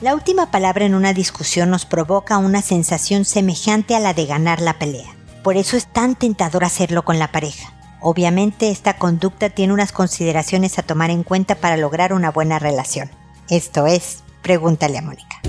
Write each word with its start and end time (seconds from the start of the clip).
La 0.00 0.14
última 0.14 0.50
palabra 0.50 0.86
en 0.86 0.94
una 0.94 1.12
discusión 1.12 1.68
nos 1.68 1.84
provoca 1.84 2.38
una 2.38 2.62
sensación 2.62 3.26
semejante 3.26 3.94
a 3.94 4.00
la 4.00 4.14
de 4.14 4.24
ganar 4.24 4.62
la 4.62 4.78
pelea. 4.78 5.14
Por 5.44 5.58
eso 5.58 5.76
es 5.76 5.86
tan 5.86 6.14
tentador 6.14 6.64
hacerlo 6.64 7.04
con 7.04 7.18
la 7.18 7.32
pareja. 7.32 7.74
Obviamente 8.00 8.70
esta 8.70 8.96
conducta 8.96 9.50
tiene 9.50 9.74
unas 9.74 9.92
consideraciones 9.92 10.78
a 10.78 10.82
tomar 10.84 11.10
en 11.10 11.22
cuenta 11.22 11.54
para 11.54 11.76
lograr 11.76 12.14
una 12.14 12.30
buena 12.30 12.58
relación. 12.58 13.10
Esto 13.50 13.86
es, 13.86 14.22
pregúntale 14.40 14.96
a 14.96 15.02
Mónica. 15.02 15.42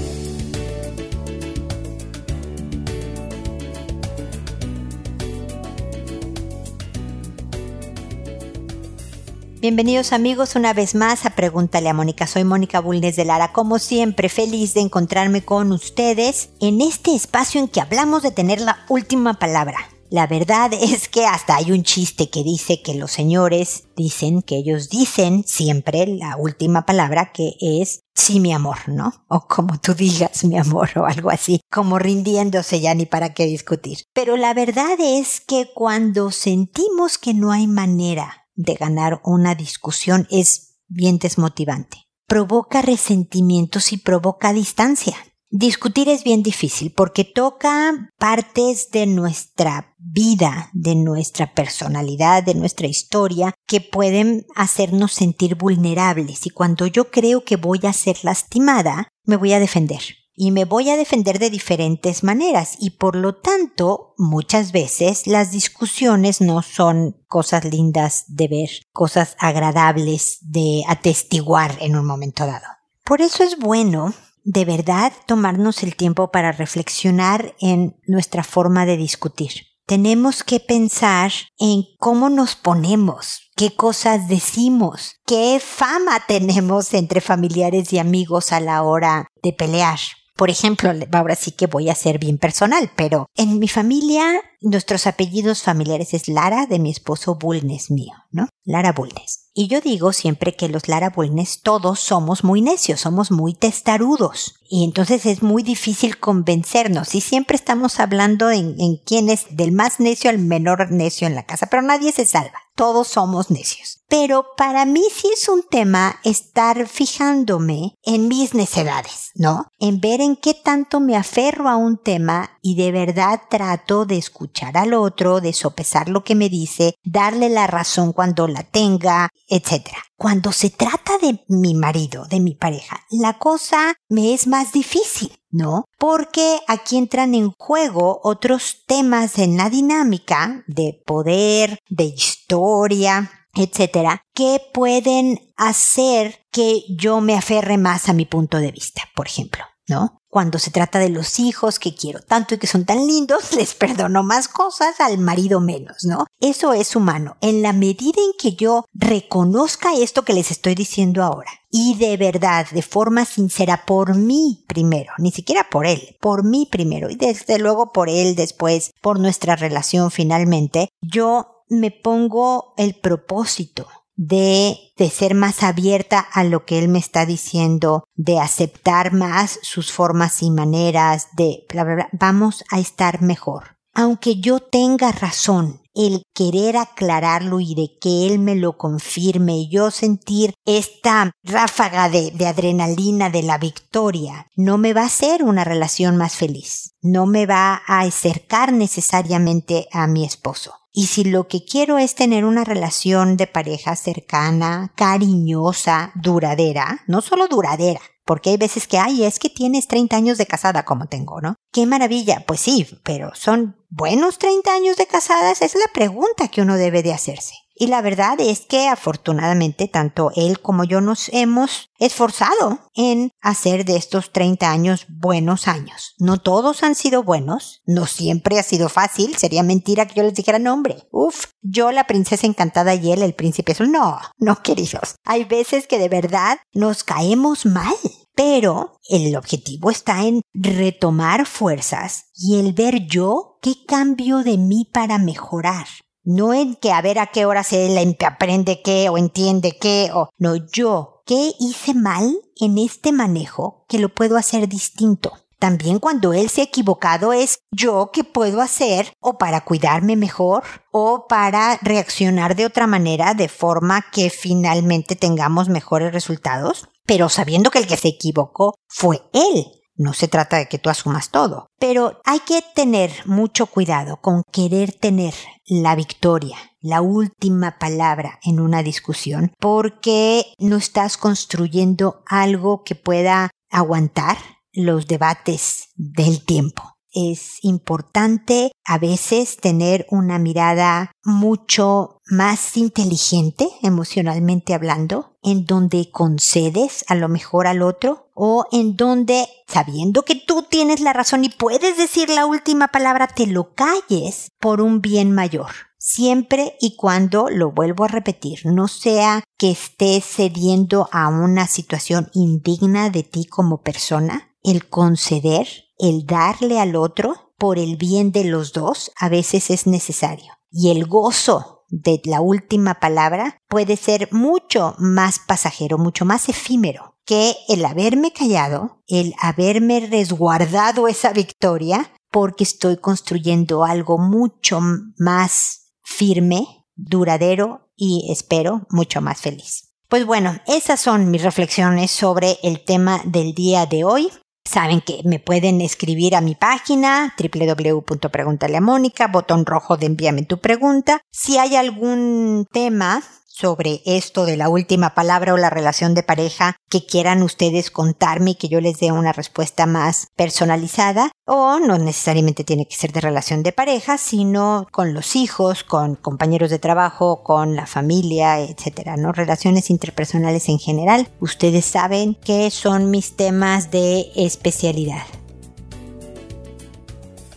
Bienvenidos 9.62 10.12
amigos 10.12 10.55
una 10.55 10.73
vez 10.73 10.96
más 10.96 11.23
a 11.28 11.36
Pregúntale 11.36 11.88
a 11.88 11.93
Mónica. 11.93 12.25
Soy 12.25 12.43
Mónica 12.43 12.79
Bulnes 12.79 13.15
de 13.15 13.25
Lara, 13.25 13.54
como 13.54 13.78
siempre 13.78 14.28
feliz 14.28 14.74
de 14.74 14.82
encontrarme 14.82 15.46
con 15.46 15.71
ustedes 15.71 16.50
en 16.60 16.82
este 16.82 17.14
espacio 17.14 17.61
en 17.61 17.68
que 17.68 17.79
hablamos 17.79 18.24
de 18.24 18.32
tener 18.32 18.60
la 18.60 18.83
última 18.89 19.36
palabra. 19.36 19.78
La 20.10 20.25
verdad 20.25 20.71
es 20.82 21.07
que 21.07 21.28
hasta 21.28 21.57
hay 21.57 21.71
un 21.71 21.83
chiste 21.83 22.32
que 22.32 22.43
dice 22.43 22.82
que 22.82 22.96
los 22.96 23.11
señores 23.11 23.83
dicen 23.96 24.42
que 24.42 24.55
ellos 24.55 24.89
dicen 24.89 25.43
siempre 25.46 26.07
la 26.07 26.38
última 26.38 26.88
palabra 26.88 27.32
que 27.32 27.54
es 27.61 28.00
sí 28.16 28.39
mi 28.39 28.54
amor, 28.54 28.80
¿no? 28.88 29.14
O 29.28 29.41
como 29.41 29.80
tú 29.80 29.93
digas 29.93 30.43
mi 30.43 30.57
amor 30.57 30.89
o 30.96 31.05
algo 31.05 31.30
así, 31.30 31.61
como 31.71 32.00
rindiéndose 32.00 32.81
ya 32.81 32.95
ni 32.95 33.05
para 33.05 33.36
qué 33.36 33.45
discutir. 33.45 34.00
Pero 34.11 34.38
la 34.38 34.55
verdad 34.55 35.00
es 35.00 35.39
que 35.39 35.69
cuando 35.72 36.31
sentimos 36.31 37.19
que 37.19 37.36
no 37.36 37.52
hay 37.52 37.67
manera 37.67 38.41
de 38.55 38.75
ganar 38.75 39.22
una 39.23 39.55
discusión 39.55 40.28
es 40.31 40.78
bien 40.88 41.17
desmotivante. 41.17 42.05
Provoca 42.28 42.81
resentimientos 42.81 43.91
y 43.94 43.97
provoca 43.97 44.53
distancia. 44.53 45.16
Discutir 45.49 46.07
es 46.07 46.23
bien 46.23 46.44
difícil 46.44 46.94
porque 46.95 47.25
toca 47.25 48.09
partes 48.17 48.89
de 48.91 49.05
nuestra 49.05 49.95
vida, 49.97 50.69
de 50.72 50.95
nuestra 50.95 51.53
personalidad, 51.53 52.41
de 52.41 52.55
nuestra 52.55 52.88
historia, 52.88 53.53
que 53.67 53.81
pueden 53.81 54.45
hacernos 54.55 55.11
sentir 55.11 55.55
vulnerables 55.55 56.45
y 56.45 56.52
cuando 56.52 56.88
yo 56.88 57.11
creo 57.11 57.44
que 57.44 57.57
voy 57.57 57.81
a 57.83 57.91
ser 57.91 58.17
lastimada, 58.23 59.09
me 59.25 59.35
voy 59.35 59.52
a 59.52 59.59
defender 59.59 60.02
y 60.35 60.51
me 60.51 60.65
voy 60.65 60.89
a 60.89 60.97
defender 60.97 61.39
de 61.39 61.49
diferentes 61.49 62.23
maneras 62.23 62.77
y 62.79 62.91
por 62.91 63.15
lo 63.15 63.35
tanto 63.35 64.13
muchas 64.17 64.71
veces 64.71 65.27
las 65.27 65.51
discusiones 65.51 66.41
no 66.41 66.61
son 66.61 67.17
cosas 67.27 67.65
lindas 67.65 68.25
de 68.27 68.47
ver, 68.47 68.69
cosas 68.91 69.35
agradables 69.39 70.39
de 70.41 70.83
atestiguar 70.88 71.77
en 71.81 71.95
un 71.95 72.05
momento 72.05 72.45
dado. 72.45 72.65
Por 73.03 73.21
eso 73.21 73.43
es 73.43 73.57
bueno 73.57 74.13
de 74.43 74.65
verdad 74.65 75.13
tomarnos 75.27 75.83
el 75.83 75.95
tiempo 75.95 76.31
para 76.31 76.51
reflexionar 76.51 77.55
en 77.59 77.95
nuestra 78.07 78.43
forma 78.43 78.85
de 78.85 78.97
discutir. 78.97 79.67
Tenemos 79.85 80.43
que 80.43 80.59
pensar 80.59 81.31
en 81.59 81.83
cómo 81.99 82.29
nos 82.29 82.55
ponemos, 82.55 83.51
qué 83.55 83.75
cosas 83.75 84.27
decimos, 84.27 85.17
qué 85.25 85.61
fama 85.63 86.23
tenemos 86.27 86.93
entre 86.93 87.21
familiares 87.21 87.91
y 87.91 87.99
amigos 87.99 88.51
a 88.51 88.59
la 88.59 88.83
hora 88.83 89.27
de 89.43 89.53
pelear. 89.53 89.99
Por 90.42 90.50
ejemplo, 90.50 90.92
ahora 91.11 91.36
sí 91.36 91.52
que 91.52 91.67
voy 91.67 91.92
a 91.92 91.94
ser 91.94 92.17
bien 92.17 92.39
personal, 92.39 92.89
pero 92.95 93.28
en 93.36 93.59
mi 93.59 93.67
familia, 93.67 94.25
nuestros 94.59 95.06
apellidos 95.06 95.61
familiares 95.61 96.16
es 96.16 96.28
Lara 96.28 96.66
de 96.66 96.80
mi 96.80 96.89
esposo 96.89 97.36
Bulnes 97.36 97.92
mío, 97.92 98.16
¿no? 98.31 98.47
Lara 98.64 98.92
Bulnes. 98.92 99.52
Y 99.53 99.67
yo 99.67 99.81
digo 99.81 100.14
siempre 100.14 100.56
que 100.56 100.67
los 100.67 100.88
Lara 100.88 101.12
Bulnes 101.12 101.62
todos 101.62 102.00
somos 102.00 102.44
muy 102.44 102.64
necios, 102.64 103.02
somos 103.02 103.30
muy 103.30 103.53
testarudos. 103.53 104.56
Y 104.67 104.84
entonces 104.84 105.28
es 105.28 105.44
muy 105.44 105.62
difícil 105.62 106.17
convencernos. 106.17 107.14
Y 107.14 107.22
siempre 107.22 107.56
estamos 107.56 108.00
hablando 108.00 108.50
en, 108.50 108.75
en 108.80 108.97
quién 108.97 109.30
es 109.30 109.46
del 109.56 109.72
más 109.72 110.00
necio 110.00 110.31
al 110.31 110.40
menor 110.40 110.90
necio 110.90 111.28
en 111.28 111.35
la 111.35 111.46
casa, 111.46 111.68
pero 111.68 111.84
nadie 111.84 112.12
se 112.12 112.25
salva. 112.25 112.57
Todos 112.81 113.09
somos 113.09 113.52
necios. 113.52 114.00
Pero 114.09 114.44
para 114.58 114.86
mí 114.86 115.03
sí 115.16 115.30
es 115.31 115.47
un 115.50 115.62
tema 115.62 116.19
estar 116.24 116.88
fijándome 116.88 117.94
en 118.02 118.28
mis 118.28 118.56
necedades, 118.56 119.30
¿no? 119.36 119.68
En 119.78 120.02
ver 120.02 120.19
en 120.19 120.36
qué 120.36 120.56
tanto 120.56 121.00
me 121.00 121.16
aferro 121.16 121.69
a 121.69 121.75
un 121.75 122.00
tema 122.00 122.58
y 122.59 122.74
de 122.74 122.92
verdad 122.92 123.40
trato 123.52 124.08
de 124.08 124.18
escuchar 124.18 124.78
al 124.80 124.96
otro, 124.96 125.42
de 125.42 125.53
sopesar 125.53 126.09
lo 126.09 126.24
que 126.24 126.34
me 126.34 126.50
dice, 126.50 126.96
darle 127.03 127.50
la 127.50 127.68
razón 127.68 128.14
cuando 128.14 128.47
la 128.47 128.64
tenga, 128.64 129.30
etc. 129.48 129.90
Cuando 130.18 130.52
se 130.52 130.72
trata 130.72 131.19
de 131.19 131.46
mi 131.50 131.75
marido, 131.75 132.25
de 132.25 132.40
mi 132.40 132.56
pareja, 132.56 133.06
la 133.12 133.38
cosa 133.38 133.94
me 134.09 134.34
es 134.34 134.48
más 134.48 134.72
difícil. 134.72 135.41
¿No? 135.51 135.85
Porque 135.97 136.59
aquí 136.67 136.97
entran 136.97 137.35
en 137.35 137.51
juego 137.57 138.19
otros 138.23 138.84
temas 138.88 139.38
en 139.38 139.57
la 139.57 139.69
dinámica 139.69 140.63
de 140.67 141.01
poder, 141.06 141.79
de 141.89 142.06
historia, 142.06 143.31
etcétera, 143.53 144.23
que 144.34 144.62
pueden 144.73 145.39
hacer 145.57 146.39
que 146.51 146.84
yo 146.89 147.22
me 147.22 147.35
aferre 147.35 147.78
más 147.78 148.09
a 148.09 148.13
mi 148.13 148.25
punto 148.25 148.57
de 148.57 148.72
vista, 148.72 149.03
por 149.16 149.28
ejemplo, 149.28 149.63
¿no? 149.88 150.22
Cuando 150.30 150.59
se 150.59 150.72
trata 150.72 151.00
de 151.00 151.09
los 151.09 151.40
hijos 151.40 151.78
que 151.78 151.94
quiero 151.94 152.22
tanto 152.22 152.56
y 152.56 152.58
que 152.58 152.68
son 152.68 152.86
tan 152.86 153.06
lindos, 153.06 153.52
les 153.56 153.75
perdono 153.75 154.24
más 154.24 154.47
cosas, 154.47 155.00
al 155.00 155.18
marido 155.18 155.59
menos, 155.59 156.03
¿no? 156.03 156.25
Eso 156.40 156.74
es 156.74 156.96
humano. 156.96 157.38
En 157.42 157.62
la 157.62 157.74
medida 157.74 158.22
en 158.22 158.31
que 158.40 158.53
yo 158.53 158.86
reconozca 158.94 159.94
esto 159.94 160.24
que 160.24 160.34
les 160.34 160.52
estoy 160.52 160.75
diciendo 160.75 161.24
ahora 161.24 161.52
y 161.69 161.96
de 161.96 162.18
verdad, 162.18 162.68
de 162.72 162.81
forma 162.81 163.25
sincera, 163.25 163.86
por 163.86 164.16
mí 164.16 164.64
primero, 164.68 165.14
ni 165.18 165.31
siquiera 165.31 165.68
por 165.69 165.86
él, 165.86 166.18
por 166.19 166.44
mí 166.44 166.68
primero 166.69 167.09
y 167.09 167.16
desde 167.16 167.59
luego 167.59 167.92
por 167.92 168.09
él 168.09 168.36
después, 168.36 168.92
por 169.02 169.19
nuestra 169.19 169.56
relación 169.56 170.12
finalmente, 170.12 170.90
yo 171.02 171.63
me 171.69 171.92
pongo 171.92 172.74
el 172.78 172.96
propósito 172.96 173.88
de, 174.23 174.77
de 174.97 175.09
ser 175.09 175.33
más 175.33 175.63
abierta 175.63 176.19
a 176.19 176.43
lo 176.43 176.63
que 176.63 176.77
él 176.77 176.89
me 176.89 176.99
está 176.99 177.25
diciendo, 177.25 178.03
de 178.13 178.39
aceptar 178.39 179.13
más 179.13 179.57
sus 179.63 179.91
formas 179.91 180.43
y 180.43 180.51
maneras, 180.51 181.29
de 181.35 181.65
bla, 181.69 181.83
bla, 181.83 181.95
bla, 181.95 182.09
vamos 182.11 182.63
a 182.69 182.79
estar 182.79 183.23
mejor. 183.23 183.77
Aunque 183.95 184.39
yo 184.39 184.59
tenga 184.59 185.11
razón, 185.11 185.81
el 185.95 186.21
querer 186.35 186.77
aclararlo 186.77 187.59
y 187.59 187.73
de 187.73 187.97
que 187.99 188.27
él 188.27 188.37
me 188.37 188.55
lo 188.55 188.77
confirme 188.77 189.57
y 189.57 189.69
yo 189.69 189.89
sentir 189.89 190.53
esta 190.65 191.31
ráfaga 191.43 192.07
de, 192.07 192.29
de, 192.31 192.45
adrenalina 192.45 193.31
de 193.31 193.41
la 193.41 193.57
victoria, 193.57 194.47
no 194.55 194.77
me 194.77 194.93
va 194.93 195.01
a 195.01 195.07
hacer 195.07 195.43
una 195.43 195.63
relación 195.63 196.15
más 196.15 196.35
feliz, 196.35 196.93
no 197.01 197.25
me 197.25 197.47
va 197.47 197.81
a 197.88 198.01
acercar 198.01 198.71
necesariamente 198.71 199.88
a 199.91 200.05
mi 200.05 200.23
esposo. 200.23 200.81
Y 200.94 201.07
si 201.07 201.24
lo 201.24 201.47
que 201.47 201.63
quiero 201.63 201.97
es 201.97 202.16
tener 202.16 202.44
una 202.44 202.66
relación 202.66 203.38
de 203.38 203.47
pareja 203.47 203.96
cercana, 203.96 204.91
cariñosa, 204.96 206.12
duradera, 206.16 207.03
no 207.07 207.22
solo 207.22 207.47
duradera, 207.47 208.02
porque 208.25 208.52
hay 208.52 208.57
veces 208.57 208.88
que, 208.88 208.97
ay, 208.97 209.24
es 209.24 209.40
que 209.40 209.50
tienes 209.50 209.88
30 209.88 210.16
años 210.16 210.38
de 210.38 210.46
casada 210.46 210.84
como 210.84 211.07
tengo, 211.07 211.40
¿no? 211.40 211.56
Qué 211.72 211.85
maravilla. 211.85 212.44
Pues 212.46 212.59
sí, 212.59 212.88
pero 213.03 213.31
¿son 213.35 213.78
buenos 213.90 214.38
30 214.38 214.74
años 214.74 214.97
de 214.97 215.07
casadas? 215.07 215.62
Es 215.62 215.75
la 215.75 215.88
pregunta 215.94 216.50
que 216.50 216.62
uno 216.62 216.75
debe 216.75 217.03
de 217.03 217.13
hacerse. 217.13 217.53
Y 217.75 217.87
la 217.87 218.01
verdad 218.01 218.39
es 218.39 218.61
que 218.61 218.87
afortunadamente 218.87 219.87
tanto 219.87 220.31
él 220.35 220.59
como 220.59 220.83
yo 220.83 221.01
nos 221.01 221.29
hemos 221.33 221.89
esforzado 221.97 222.79
en 222.95 223.31
hacer 223.41 223.85
de 223.85 223.95
estos 223.95 224.31
30 224.31 224.69
años 224.69 225.05
buenos 225.09 225.67
años. 225.67 226.15
No 226.19 226.37
todos 226.37 226.83
han 226.83 226.95
sido 226.95 227.23
buenos, 227.23 227.81
no 227.85 228.05
siempre 228.05 228.59
ha 228.59 228.63
sido 228.63 228.89
fácil, 228.89 229.35
sería 229.37 229.63
mentira 229.63 230.07
que 230.07 230.15
yo 230.15 230.23
les 230.23 230.35
dijera 230.35 230.59
nombre. 230.59 231.07
Uf, 231.11 231.45
yo 231.61 231.91
la 231.91 232.05
princesa 232.05 232.47
encantada 232.47 232.93
y 232.95 233.11
él 233.11 233.21
el 233.21 233.33
príncipe. 233.33 233.75
No, 233.79 234.19
no 234.38 234.55
queridos. 234.63 235.15
Hay 235.23 235.45
veces 235.45 235.88
que 235.88 235.97
de 235.97 236.09
verdad 236.09 236.59
nos 236.74 237.03
caemos 237.03 237.65
mal. 237.65 237.95
Pero 238.33 239.00
el 239.09 239.35
objetivo 239.35 239.91
está 239.91 240.24
en 240.24 240.41
retomar 240.53 241.45
fuerzas 241.45 242.27
y 242.33 242.59
el 242.59 242.71
ver 242.71 243.06
yo 243.06 243.57
qué 243.62 243.74
cambio 243.85 244.38
de 244.38 244.57
mí 244.57 244.89
para 244.91 245.17
mejorar. 245.17 245.85
No 246.23 246.53
en 246.53 246.75
que 246.75 246.91
a 246.91 247.01
ver 247.01 247.18
a 247.18 247.27
qué 247.27 247.45
hora 247.45 247.63
se 247.63 247.88
él 247.88 248.18
aprende 248.25 248.81
qué 248.83 249.09
o 249.09 249.18
entiende 249.18 249.77
qué 249.79 250.12
o 250.13 250.29
no 250.38 250.56
yo. 250.56 251.23
¿Qué 251.25 251.53
hice 251.59 251.94
mal 251.94 252.35
en 252.59 252.77
este 252.77 253.12
manejo 253.12 253.85
que 253.88 254.00
lo 254.00 254.09
puedo 254.09 254.38
hacer 254.38 254.68
distinto? 254.68 255.33
También 255.57 256.00
cuando 256.00 256.33
él 256.33 256.50
se 256.50 256.62
ha 256.62 256.65
equivocado 256.65 257.33
es 257.33 257.59
yo 257.71 258.09
qué 258.12 258.23
puedo 258.23 258.62
hacer 258.62 259.13
o 259.19 259.38
para 259.38 259.62
cuidarme 259.62 260.15
mejor 260.15 260.63
o 260.91 261.27
para 261.27 261.77
reaccionar 261.81 262.56
de 262.56 262.65
otra 262.65 262.88
manera 262.88 263.33
de 263.35 263.47
forma 263.47 264.06
que 264.12 264.29
finalmente 264.29 265.15
tengamos 265.15 265.69
mejores 265.69 266.13
resultados, 266.13 266.89
pero 267.06 267.29
sabiendo 267.29 267.69
que 267.69 267.79
el 267.79 267.88
que 267.88 267.97
se 267.97 268.09
equivocó 268.09 268.74
fue 268.88 269.21
él 269.33 269.81
no 269.95 270.13
se 270.13 270.27
trata 270.27 270.57
de 270.57 270.67
que 270.67 270.79
tú 270.79 270.89
asumas 270.89 271.29
todo, 271.29 271.67
pero 271.79 272.19
hay 272.25 272.39
que 272.39 272.63
tener 272.73 273.11
mucho 273.25 273.67
cuidado 273.67 274.17
con 274.21 274.43
querer 274.51 274.93
tener 274.93 275.33
la 275.65 275.95
victoria, 275.95 276.57
la 276.79 277.01
última 277.01 277.77
palabra 277.77 278.39
en 278.43 278.59
una 278.59 278.83
discusión, 278.83 279.53
porque 279.59 280.45
no 280.57 280.77
estás 280.77 281.17
construyendo 281.17 282.23
algo 282.27 282.83
que 282.83 282.95
pueda 282.95 283.51
aguantar 283.69 284.38
los 284.73 285.07
debates 285.07 285.89
del 285.95 286.43
tiempo. 286.43 286.83
Es 287.13 287.57
importante 287.61 288.71
a 288.85 288.97
veces 288.97 289.57
tener 289.57 290.07
una 290.09 290.39
mirada 290.39 291.11
mucho 291.25 292.21
más 292.25 292.77
inteligente 292.77 293.67
emocionalmente 293.83 294.73
hablando, 294.73 295.38
en 295.43 295.65
donde 295.65 296.09
concedes 296.09 297.03
a 297.09 297.15
lo 297.15 297.27
mejor 297.27 297.67
al 297.67 297.81
otro 297.81 298.31
o 298.43 298.65
en 298.71 298.95
donde, 298.95 299.47
sabiendo 299.67 300.23
que 300.23 300.33
tú 300.33 300.63
tienes 300.67 300.99
la 300.99 301.13
razón 301.13 301.45
y 301.45 301.49
puedes 301.49 301.95
decir 301.95 302.27
la 302.31 302.47
última 302.47 302.88
palabra, 302.88 303.27
te 303.27 303.45
lo 303.45 303.75
calles 303.75 304.49
por 304.59 304.81
un 304.81 304.99
bien 304.99 305.31
mayor. 305.31 305.69
Siempre 305.99 306.75
y 306.81 306.95
cuando, 306.95 307.51
lo 307.51 307.71
vuelvo 307.71 308.05
a 308.05 308.07
repetir, 308.07 308.61
no 308.65 308.88
sea 308.88 309.43
que 309.59 309.69
estés 309.69 310.25
cediendo 310.25 311.07
a 311.11 311.27
una 311.27 311.67
situación 311.67 312.31
indigna 312.33 313.11
de 313.11 313.21
ti 313.21 313.45
como 313.45 313.83
persona, 313.83 314.55
el 314.63 314.89
conceder, 314.89 315.67
el 315.99 316.25
darle 316.25 316.79
al 316.79 316.95
otro 316.95 317.53
por 317.59 317.77
el 317.77 317.95
bien 317.95 318.31
de 318.31 318.45
los 318.45 318.73
dos 318.73 319.11
a 319.17 319.29
veces 319.29 319.69
es 319.69 319.85
necesario. 319.85 320.51
Y 320.71 320.89
el 320.89 321.05
gozo 321.05 321.83
de 321.89 322.19
la 322.25 322.41
última 322.41 322.95
palabra 322.95 323.59
puede 323.69 323.97
ser 323.97 324.29
mucho 324.31 324.95
más 324.97 325.38
pasajero, 325.38 325.99
mucho 325.99 326.25
más 326.25 326.49
efímero 326.49 327.11
que 327.31 327.56
el 327.69 327.86
haberme 327.86 328.33
callado, 328.33 329.01
el 329.07 329.33
haberme 329.39 330.01
resguardado 330.01 331.07
esa 331.07 331.31
victoria, 331.31 332.12
porque 332.30 332.66
estoy 332.66 332.98
construyendo 332.98 333.86
algo 333.86 334.18
mucho 334.18 334.81
más 335.18 335.94
firme, 336.04 336.68
duradero 336.98 337.89
y 337.95 338.28
espero 338.33 338.86
mucho 338.89 339.22
más 339.22 339.39
feliz. 339.39 339.94
Pues 340.10 340.25
bueno, 340.25 340.60
esas 340.68 341.00
son 341.00 341.31
mis 341.31 341.42
reflexiones 341.42 342.12
sobre 342.12 342.57
el 342.63 342.83
tema 342.83 343.22
del 343.24 343.54
día 343.54 343.86
de 343.86 344.04
hoy. 344.04 344.30
Saben 344.66 345.00
que 345.00 345.22
me 345.24 345.39
pueden 345.39 345.80
escribir 345.80 346.36
a 346.36 346.42
mi 346.42 346.56
página 346.56 347.34
www.preguntaleamónica, 347.39 349.27
botón 349.27 349.66
rojo 349.66 349.95
de 349.95 350.07
envíame 350.07 350.44
tu 350.44 350.60
pregunta. 350.60 351.22
Si 351.31 351.57
hay 351.57 351.77
algún 351.77 352.68
tema 352.74 353.24
sobre 353.62 354.02
esto 354.06 354.46
de 354.46 354.58
la 354.58 354.69
última 354.69 355.13
palabra 355.13 355.54
o 355.54 355.58
la 355.58 355.69
relación 355.69 356.16
de 356.16 356.24
pareja 356.24 356.78
que 356.90 357.06
quieran 357.06 357.44
ustedes 357.44 357.92
contarme 357.92 358.52
y 358.52 358.56
que 358.56 358.69
yo 358.69 358.81
les 358.81 358.98
dé 359.00 359.12
una 359.12 359.34
respuesta 359.34 359.86
más 359.86 360.30
personalizada 360.36 361.31
o 361.46 361.80
no 361.80 362.00
necesariamente 362.00 362.63
tiene 362.63 362.88
que 362.88 362.96
ser 362.96 363.12
de 363.12 363.22
relación 363.22 363.62
de 363.62 363.72
pareja, 363.72 364.18
sino 364.18 364.88
con 364.92 365.13
los 365.13 365.36
hijos, 365.36 365.84
con 365.84 366.16
compañeros 366.16 366.72
de 366.72 366.80
trabajo, 366.80 367.44
con 367.44 367.75
la 367.75 367.86
familia, 367.86 368.60
etcétera, 368.60 369.16
¿no? 369.16 369.31
Relaciones 369.31 369.92
interpersonales 369.92 370.68
en 370.68 370.80
general. 370.80 371.28
Ustedes 371.40 371.86
saben 371.86 372.34
que 372.44 372.72
son 372.72 373.12
mis 373.12 373.36
temas 373.36 373.92
de 373.92 374.31
especialidad. 374.36 375.24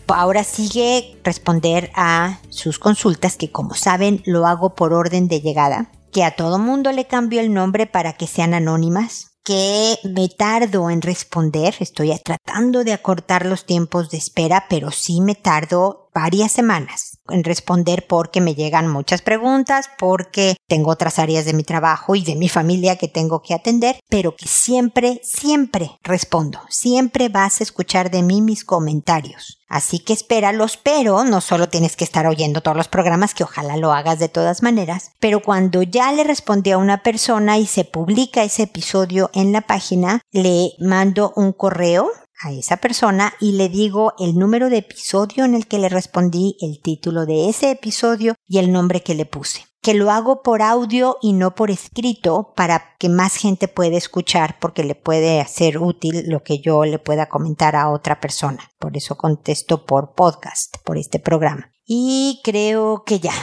Ahora 0.07 0.43
sigue 0.43 1.17
responder 1.23 1.91
a 1.95 2.39
sus 2.49 2.77
consultas 2.77 3.37
que 3.37 3.51
como 3.51 3.73
saben 3.73 4.21
lo 4.25 4.45
hago 4.45 4.75
por 4.75 4.93
orden 4.93 5.27
de 5.27 5.41
llegada, 5.41 5.89
que 6.15 6.23
a 6.23 6.31
todo 6.33 6.59
mundo 6.59 6.93
le 6.93 7.07
cambio 7.07 7.41
el 7.41 7.53
nombre 7.53 7.87
para 7.87 8.13
que 8.13 8.25
sean 8.25 8.53
anónimas, 8.53 9.31
que 9.43 9.97
me 10.05 10.29
tardo 10.29 10.89
en 10.89 11.01
responder, 11.01 11.75
estoy 11.81 12.17
tratando 12.23 12.85
de 12.85 12.93
acortar 12.93 13.45
los 13.45 13.65
tiempos 13.65 14.11
de 14.11 14.17
espera, 14.17 14.67
pero 14.69 14.91
sí 14.91 15.19
me 15.19 15.35
tardo 15.35 16.07
varias 16.13 16.53
semanas 16.53 17.14
en 17.29 17.43
responder 17.43 18.05
porque 18.07 18.41
me 18.41 18.55
llegan 18.55 18.87
muchas 18.87 19.21
preguntas, 19.21 19.89
porque 19.97 20.55
tengo 20.67 20.91
otras 20.91 21.19
áreas 21.19 21.45
de 21.45 21.53
mi 21.53 21.63
trabajo 21.63 22.15
y 22.15 22.23
de 22.23 22.35
mi 22.35 22.49
familia 22.49 22.97
que 22.97 23.07
tengo 23.07 23.41
que 23.41 23.53
atender, 23.53 23.99
pero 24.09 24.35
que 24.35 24.47
siempre, 24.47 25.21
siempre 25.23 25.99
respondo, 26.03 26.59
siempre 26.69 27.29
vas 27.29 27.59
a 27.59 27.63
escuchar 27.63 28.11
de 28.11 28.23
mí 28.23 28.41
mis 28.41 28.63
comentarios. 28.63 29.59
Así 29.67 29.99
que 29.99 30.13
espéralos, 30.13 30.77
pero 30.77 31.23
no 31.23 31.41
solo 31.41 31.69
tienes 31.69 31.95
que 31.95 32.03
estar 32.03 32.27
oyendo 32.27 32.61
todos 32.61 32.77
los 32.77 32.87
programas, 32.87 33.33
que 33.33 33.43
ojalá 33.43 33.77
lo 33.77 33.91
hagas 33.91 34.19
de 34.19 34.29
todas 34.29 34.61
maneras, 34.61 35.11
pero 35.19 35.41
cuando 35.41 35.81
ya 35.81 36.11
le 36.11 36.23
respondí 36.23 36.71
a 36.71 36.77
una 36.77 37.01
persona 37.01 37.57
y 37.57 37.65
se 37.65 37.83
publica 37.83 38.43
ese 38.43 38.63
episodio 38.63 39.31
en 39.33 39.51
la 39.51 39.61
página, 39.61 40.21
le 40.31 40.73
mando 40.79 41.33
un 41.35 41.51
correo 41.51 42.11
a 42.41 42.51
esa 42.51 42.77
persona 42.77 43.33
y 43.39 43.53
le 43.53 43.69
digo 43.69 44.13
el 44.19 44.37
número 44.37 44.69
de 44.69 44.77
episodio 44.77 45.45
en 45.45 45.55
el 45.55 45.67
que 45.67 45.79
le 45.79 45.89
respondí, 45.89 46.57
el 46.61 46.81
título 46.81 47.25
de 47.25 47.49
ese 47.49 47.71
episodio 47.71 48.35
y 48.47 48.57
el 48.57 48.71
nombre 48.71 49.01
que 49.01 49.15
le 49.15 49.25
puse. 49.25 49.65
Que 49.81 49.93
lo 49.93 50.09
hago 50.09 50.41
por 50.41 50.61
audio 50.61 51.17
y 51.21 51.33
no 51.33 51.53
por 51.53 51.69
escrito 51.69 52.53
para 52.55 52.95
que 52.97 53.07
más 53.07 53.35
gente 53.35 53.67
pueda 53.67 53.97
escuchar 53.97 54.57
porque 54.59 54.83
le 54.83 54.95
puede 54.95 55.39
hacer 55.41 55.77
útil 55.77 56.23
lo 56.27 56.43
que 56.43 56.59
yo 56.59 56.85
le 56.85 56.97
pueda 56.97 57.29
comentar 57.29 57.75
a 57.75 57.91
otra 57.91 58.19
persona. 58.19 58.71
Por 58.79 58.97
eso 58.97 59.15
contesto 59.15 59.85
por 59.85 60.15
podcast, 60.15 60.77
por 60.83 60.97
este 60.97 61.19
programa. 61.19 61.71
Y 61.85 62.41
creo 62.43 63.03
que 63.05 63.19
ya. 63.19 63.33